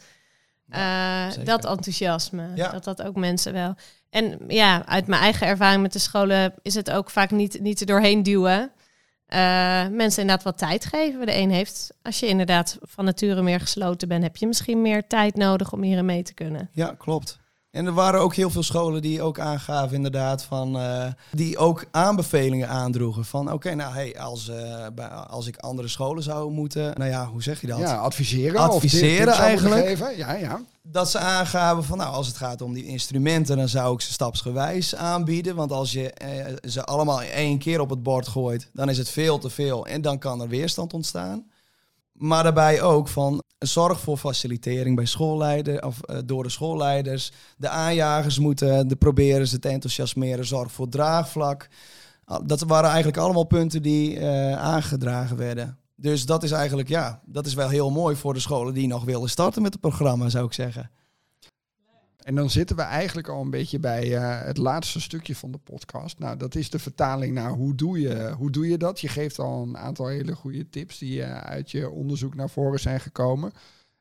Eh, 0.69 1.27
dat 1.45 1.65
enthousiasme. 1.65 2.49
Ja. 2.55 2.71
Dat 2.71 2.85
dat 2.85 3.03
ook 3.03 3.17
mensen 3.17 3.53
wel. 3.53 3.75
En 4.11 4.39
ja, 4.49 4.87
uit 4.87 5.07
mijn 5.07 5.23
eigen 5.23 5.47
ervaring 5.47 5.83
met 5.83 5.93
de 5.93 5.99
scholen 5.99 6.55
is 6.63 6.75
het 6.75 6.91
ook 6.91 7.11
vaak 7.11 7.31
niet, 7.31 7.61
niet 7.61 7.81
er 7.81 7.87
doorheen 7.87 8.23
duwen. 8.23 8.73
Eh, 9.27 9.39
mensen 9.89 10.21
inderdaad 10.23 10.43
wat 10.43 10.59
tijd 10.59 10.85
geven. 10.85 11.27
De 11.27 11.37
een 11.37 11.51
heeft, 11.51 11.91
als 12.03 12.21
je 12.21 12.27
inderdaad 12.27 12.79
van 12.83 13.05
nature 13.05 13.43
meer 13.43 13.61
gesloten 13.61 14.09
bent, 14.09 14.23
heb 14.23 14.37
je 14.37 14.47
misschien 14.47 14.83
meer 14.83 15.07
tijd 15.07 15.37
nodig 15.37 15.73
om 15.73 15.83
hierin 15.83 16.05
mee 16.05 16.23
te 16.23 16.35
kunnen. 16.35 16.69
Ja, 16.73 16.95
klopt. 16.99 17.39
En 17.71 17.87
er 17.87 17.93
waren 17.93 18.21
ook 18.21 18.35
heel 18.35 18.51
veel 18.51 18.63
scholen 18.63 19.03
die 19.03 19.23
ook 19.23 19.39
aangaven, 19.39 19.97
inderdaad, 19.97 20.43
van 20.43 20.77
eh, 20.79 21.07
die 21.33 21.59
ook 21.59 21.85
aanbevelingen 21.91 22.69
aandroegen. 22.69 23.25
Van 23.25 23.53
oké, 23.53 23.75
nou 23.75 23.93
hey, 23.95 24.19
als, 24.21 24.49
eh, 24.49 24.87
bij- 24.95 25.09
als 25.09 25.47
ik 25.47 25.57
andere 25.57 25.89
scholen 25.89 26.23
zou 26.23 26.51
moeten, 26.51 26.93
nou 26.99 27.11
ja, 27.11 27.27
hoe 27.27 27.43
zeg 27.43 27.61
je 27.61 27.67
dat? 27.67 27.79
Ja, 27.79 27.97
adviseren. 27.97 28.61
Adviseren 28.61 29.29
of 29.29 29.39
eigenlijk. 29.39 30.17
Ja, 30.17 30.33
ja. 30.35 30.61
Dat 30.83 31.11
ze 31.11 31.19
aangaven 31.19 31.85
van 31.85 31.99
nou, 31.99 32.13
als 32.15 32.27
het 32.27 32.37
gaat 32.37 32.63
om 32.63 32.73
die 32.73 32.87
instrumenten, 32.87 33.57
dan 33.57 33.69
zou 33.69 33.95
ik 33.95 34.01
ze 34.01 34.13
stapsgewijs 34.13 34.95
aanbieden. 34.95 35.55
Want 35.57 35.73
als 35.73 35.93
je 35.93 36.11
eh, 36.13 36.55
ze 36.71 36.85
allemaal 36.85 37.23
in 37.23 37.31
één 37.31 37.59
keer 37.59 37.81
op 37.81 37.91
het 37.91 38.03
bord 38.03 38.29
gooit, 38.29 38.69
dan 38.73 38.89
is 38.89 38.99
het 38.99 39.09
veel 39.09 39.39
te 39.39 39.51
veel 39.51 39.87
en 39.87 40.03
dan 40.03 40.19
kan 40.19 40.41
er 40.41 40.49
weerstand 40.49 40.93
ontstaan. 40.95 41.45
Maar 42.21 42.43
daarbij 42.43 42.83
ook 42.83 43.09
van 43.09 43.43
zorg 43.59 44.01
voor 44.01 44.17
facilitering 44.17 44.97
bij 44.97 45.05
schoolleiders 45.05 45.81
of 45.81 46.01
eh, 46.01 46.19
door 46.25 46.43
de 46.43 46.49
schoolleiders. 46.49 47.33
De 47.57 47.69
aanjagers 47.69 48.39
moeten 48.39 48.89
de 48.89 48.97
proberen 48.97 49.47
ze 49.47 49.59
te 49.59 49.69
enthousiasmeren. 49.69 50.47
Zorg 50.47 50.73
voor 50.73 50.89
draagvlak. 50.89 51.69
Dat 52.45 52.61
waren 52.61 52.89
eigenlijk 52.89 53.19
allemaal 53.19 53.45
punten 53.45 53.83
die 53.83 54.19
eh, 54.19 54.53
aangedragen 54.59 55.37
werden. 55.37 55.79
Dus 55.95 56.27
dat 56.27 56.43
is 56.43 56.51
eigenlijk, 56.51 56.89
ja, 56.89 57.21
dat 57.25 57.47
is 57.47 57.55
wel 57.55 57.69
heel 57.69 57.91
mooi 57.91 58.17
voor 58.17 58.35
de 58.35 58.41
scholen 58.41 58.75
die 58.75 58.87
nog 58.87 59.05
willen 59.05 59.31
starten 59.31 59.63
met 59.63 59.73
het 59.73 59.81
programma, 59.81 60.29
zou 60.29 60.47
ik 60.47 60.53
zeggen. 60.53 60.91
En 62.31 62.37
dan 62.37 62.51
zitten 62.51 62.77
we 62.77 62.83
eigenlijk 62.83 63.29
al 63.29 63.41
een 63.41 63.51
beetje 63.51 63.79
bij 63.79 64.17
eh, 64.17 64.47
het 64.47 64.57
laatste 64.57 65.01
stukje 65.01 65.37
van 65.37 65.51
de 65.51 65.59
podcast. 65.59 66.19
Nou, 66.19 66.37
dat 66.37 66.55
is 66.55 66.71
de 66.71 66.79
vertaling 66.79 67.35
naar 67.35 67.51
hoe 67.51 67.75
doe 67.75 68.01
je, 68.01 68.33
hoe 68.37 68.51
doe 68.51 68.69
je 68.69 68.79
dat? 68.79 69.01
Je 69.01 69.09
geeft 69.09 69.39
al 69.39 69.63
een 69.63 69.79
aantal 69.79 70.07
hele 70.07 70.35
goede 70.35 70.69
tips 70.69 70.99
die 70.99 71.23
eh, 71.23 71.41
uit 71.41 71.71
je 71.71 71.91
onderzoek 71.91 72.35
naar 72.35 72.51
voren 72.51 72.81
zijn 72.81 73.01
gekomen. 73.01 73.53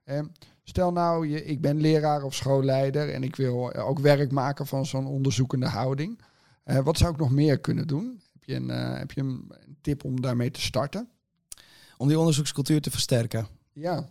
Eh, 0.03 0.21
stel 0.63 0.91
nou, 0.91 1.27
je, 1.27 1.45
ik 1.45 1.61
ben 1.61 1.81
leraar 1.81 2.23
of 2.23 2.35
schoolleider 2.35 3.13
en 3.13 3.23
ik 3.23 3.35
wil 3.35 3.71
eh, 3.71 3.87
ook 3.87 3.99
werk 3.99 4.31
maken 4.31 4.67
van 4.67 4.85
zo'n 4.85 5.07
onderzoekende 5.07 5.67
houding. 5.67 6.21
Wat 6.63 6.97
zou 6.97 7.11
ik 7.11 7.19
nog 7.19 7.31
meer 7.31 7.59
kunnen 7.59 7.87
doen? 7.87 8.21
Heb 8.33 8.43
je 8.43 8.55
een, 8.55 8.69
heb 8.97 9.11
je 9.11 9.21
een 9.21 9.51
tip 9.81 10.03
om 10.03 10.21
daarmee 10.21 10.51
te 10.51 10.61
starten? 10.61 11.09
Om 11.97 12.07
die 12.07 12.19
onderzoekscultuur 12.19 12.81
te 12.81 12.91
versterken. 12.91 13.47
Ja, 13.73 14.09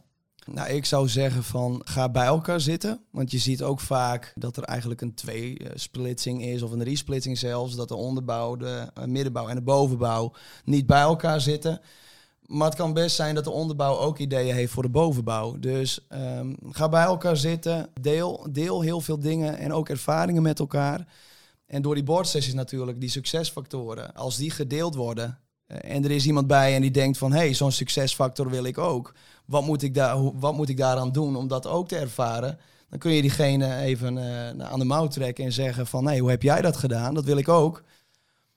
Nou, 0.50 0.68
ik 0.68 0.84
zou 0.84 1.08
zeggen 1.08 1.44
van 1.44 1.80
ga 1.84 2.08
bij 2.08 2.26
elkaar 2.26 2.60
zitten. 2.60 3.00
Want 3.10 3.30
je 3.30 3.38
ziet 3.38 3.62
ook 3.62 3.80
vaak 3.80 4.32
dat 4.34 4.56
er 4.56 4.62
eigenlijk 4.62 5.00
een 5.00 5.14
twee-splitsing 5.14 6.44
is, 6.44 6.62
of 6.62 6.70
een 6.70 6.82
resplitsing 6.82 7.38
zelfs. 7.38 7.76
Dat 7.76 7.88
de 7.88 7.94
onderbouw, 7.94 8.56
de 8.56 8.90
eh, 8.94 9.04
middenbouw 9.04 9.48
en 9.48 9.54
de 9.54 9.62
bovenbouw 9.62 10.32
niet 10.64 10.86
bij 10.86 11.00
elkaar 11.00 11.40
zitten. 11.40 11.80
Maar 12.46 12.66
het 12.66 12.76
kan 12.76 12.92
best 12.92 13.16
zijn 13.16 13.34
dat 13.34 13.44
de 13.44 13.50
onderbouw 13.50 13.98
ook 13.98 14.18
ideeën 14.18 14.54
heeft 14.54 14.72
voor 14.72 14.82
de 14.82 14.88
bovenbouw. 14.88 15.58
Dus 15.58 16.06
ehm, 16.08 16.54
ga 16.70 16.88
bij 16.88 17.04
elkaar 17.04 17.36
zitten, 17.36 17.90
deel, 18.00 18.46
deel 18.50 18.80
heel 18.80 19.00
veel 19.00 19.18
dingen 19.18 19.58
en 19.58 19.72
ook 19.72 19.88
ervaringen 19.88 20.42
met 20.42 20.58
elkaar. 20.58 21.06
En 21.66 21.82
door 21.82 21.94
die 21.94 22.04
boardsessies 22.04 22.54
natuurlijk, 22.54 23.00
die 23.00 23.10
succesfactoren, 23.10 24.14
als 24.14 24.36
die 24.36 24.50
gedeeld 24.50 24.94
worden... 24.94 25.38
eh, 25.68 25.94
en 25.94 26.04
er 26.04 26.10
is 26.10 26.26
iemand 26.26 26.46
bij 26.46 26.74
en 26.74 26.80
die 26.80 26.90
denkt 26.90 27.18
van... 27.18 27.32
hé, 27.32 27.38
hey, 27.38 27.54
zo'n 27.54 27.72
succesfactor 27.72 28.50
wil 28.50 28.64
ik 28.64 28.78
ook 28.78 29.14
wat 29.48 29.64
moet, 29.66 29.82
ik 29.82 29.94
daar, 29.94 30.38
wat 30.38 30.54
moet 30.54 30.68
ik 30.68 30.76
daaraan 30.76 31.12
doen 31.12 31.36
om 31.36 31.48
dat 31.48 31.66
ook 31.66 31.88
te 31.88 31.96
ervaren? 31.96 32.58
Dan 32.88 32.98
kun 32.98 33.12
je 33.12 33.20
diegene 33.20 33.76
even 33.76 34.18
eh, 34.18 34.66
aan 34.66 34.78
de 34.78 34.84
mouw 34.84 35.06
trekken 35.06 35.44
en 35.44 35.52
zeggen 35.52 35.86
van... 35.86 36.04
nee, 36.04 36.20
hoe 36.20 36.30
heb 36.30 36.42
jij 36.42 36.60
dat 36.60 36.76
gedaan? 36.76 37.14
Dat 37.14 37.24
wil 37.24 37.36
ik 37.36 37.48
ook. 37.48 37.82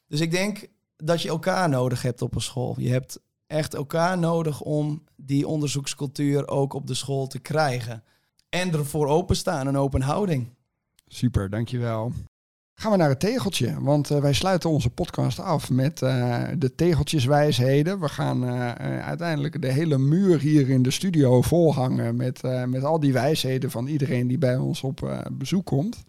Dus 0.08 0.20
ik 0.20 0.32
denk 0.32 0.68
dat 0.96 1.22
je 1.22 1.30
elkaar 1.30 1.70
nodig 1.70 2.02
hebt 2.02 2.22
op 2.22 2.36
een 2.36 2.42
school. 2.42 2.76
Je 2.78 2.90
hebt 2.90 3.20
echt 3.48 3.74
elkaar 3.74 4.18
nodig 4.18 4.62
om 4.62 5.04
die 5.16 5.48
onderzoekscultuur 5.48 6.48
ook 6.48 6.74
op 6.74 6.88
de 6.88 6.94
school 6.94 7.28
te 7.28 7.40
krijgen. 7.40 8.04
En 8.50 8.74
ervoor 8.74 9.08
openstaan, 9.08 9.68
een 9.68 9.78
open 9.78 10.02
houding. 10.02 10.56
Super, 11.08 11.50
dankjewel. 11.50 12.12
Gaan 12.82 12.92
we 12.92 12.98
naar 12.98 13.10
het 13.10 13.20
tegeltje, 13.20 13.82
want 13.82 14.12
eh, 14.12 14.20
wij 14.20 14.34
sluiten 14.34 14.70
onze 14.70 14.90
podcast 14.90 15.40
af 15.40 15.70
met 15.70 16.02
eh, 16.02 16.44
de 16.58 16.76
tegeltjeswijsheden. 16.76 18.00
We 18.00 18.10
gaan 18.10 18.48
eh, 18.48 19.00
uiteindelijk 19.00 19.62
de 19.62 19.72
hele 19.72 19.98
muur 19.98 20.40
hier 20.40 20.70
in 20.70 20.82
de 20.82 20.92
studio 20.92 21.42
volhangen 21.42 22.16
met, 22.16 22.42
met 22.66 22.84
al 22.84 23.00
die 23.00 23.14
wijsheden 23.14 23.72
van 23.72 23.88
iedereen 23.88 24.28
die 24.28 24.38
bij 24.38 24.58
ons 24.58 24.82
op 24.82 25.28
bezoek 25.32 25.66
komt. 25.66 26.04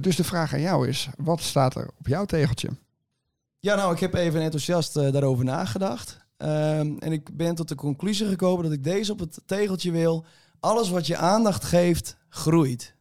Dus 0.00 0.16
de 0.16 0.24
vraag 0.24 0.52
aan 0.52 0.60
jou 0.60 0.88
is, 0.88 1.08
wat 1.16 1.40
staat 1.40 1.74
er 1.74 1.90
op 1.98 2.06
jouw 2.06 2.24
tegeltje? 2.24 2.68
Ja, 3.60 3.74
nou, 3.74 3.92
ik 3.92 4.00
heb 4.00 4.14
even 4.14 4.40
enthousiast 4.40 4.94
daarover 4.94 5.44
nagedacht. 5.44 6.18
Ehm, 6.36 6.96
en 6.98 7.12
ik 7.12 7.36
ben 7.36 7.54
tot 7.54 7.68
de 7.68 7.74
conclusie 7.74 8.26
gekomen 8.26 8.64
dat 8.64 8.72
ik 8.72 8.84
deze 8.84 9.12
op 9.12 9.18
het 9.18 9.40
tegeltje 9.46 9.90
wil. 9.90 10.24
Alles 10.60 10.90
wat 10.90 11.06
je 11.06 11.16
aandacht 11.16 11.64
geeft, 11.64 12.16
groeit. 12.28 12.96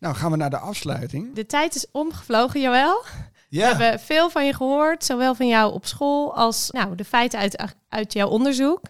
Nou, 0.00 0.14
gaan 0.14 0.30
we 0.30 0.36
naar 0.36 0.50
de 0.50 0.58
afsluiting. 0.58 1.34
De 1.34 1.46
tijd 1.46 1.74
is 1.74 1.86
omgevlogen, 1.92 2.60
Joël. 2.60 3.04
Ja. 3.48 3.76
We 3.76 3.82
hebben 3.82 4.00
veel 4.00 4.30
van 4.30 4.46
je 4.46 4.54
gehoord, 4.54 5.04
zowel 5.04 5.34
van 5.34 5.48
jou 5.48 5.72
op 5.72 5.86
school 5.86 6.36
als 6.36 6.70
nou, 6.70 6.94
de 6.94 7.04
feiten 7.04 7.38
uit, 7.38 7.64
uit 7.88 8.12
jouw 8.12 8.28
onderzoek. 8.28 8.80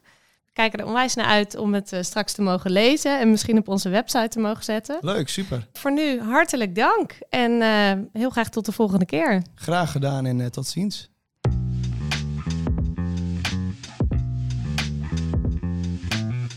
We 0.45 0.53
kijken 0.53 0.79
er 0.79 0.87
onwijs 0.87 1.15
naar 1.15 1.27
uit 1.27 1.57
om 1.57 1.75
het 1.75 1.93
eh, 1.93 2.03
straks 2.03 2.33
te 2.33 2.43
mogen 2.43 2.71
lezen 2.71 3.21
en 3.21 3.31
misschien 3.31 3.59
op 3.59 3.69
onze 3.69 3.89
website 3.89 4.29
te 4.29 4.39
mogen 4.39 4.65
zetten. 4.65 4.99
Leuk, 5.01 5.29
super. 5.29 5.69
Voor 5.73 5.93
nu 5.93 6.21
hartelijk 6.21 6.75
dank 6.75 7.19
en 7.29 7.63
eh, 7.63 8.21
heel 8.21 8.31
graag 8.31 8.49
tot 8.49 8.67
de 8.67 8.73
volgende 8.73 9.07
keer. 9.07 9.43
Graag 9.55 9.93
gedaan 9.93 10.27
en 10.27 10.41
eh, 10.41 10.47
tot 10.47 10.67
ziens. 10.67 11.11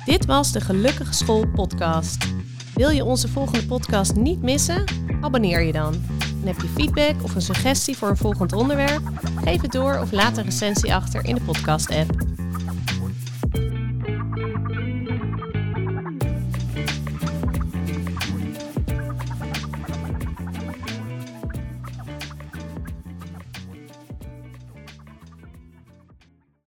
Dit 0.05 0.25
was 0.25 0.51
de 0.51 0.61
Gelukkige 0.61 1.13
School 1.13 1.47
podcast. 1.47 2.42
Wil 2.73 2.89
je 2.89 3.03
onze 3.03 3.27
volgende 3.27 3.65
podcast 3.65 4.15
niet 4.15 4.41
missen? 4.41 4.83
Abonneer 5.21 5.61
je 5.61 5.71
dan. 5.71 5.93
En 6.41 6.47
heb 6.47 6.61
je 6.61 6.67
feedback 6.67 7.23
of 7.23 7.35
een 7.35 7.41
suggestie 7.41 7.97
voor 7.97 8.09
een 8.09 8.17
volgend 8.17 8.53
onderwerp? 8.53 9.01
Geef 9.43 9.61
het 9.61 9.71
door 9.71 9.99
of 9.99 10.11
laat 10.11 10.37
een 10.37 10.43
recensie 10.43 10.93
achter 10.93 11.25
in 11.25 11.35
de 11.35 11.41
podcast-app. 11.41 12.11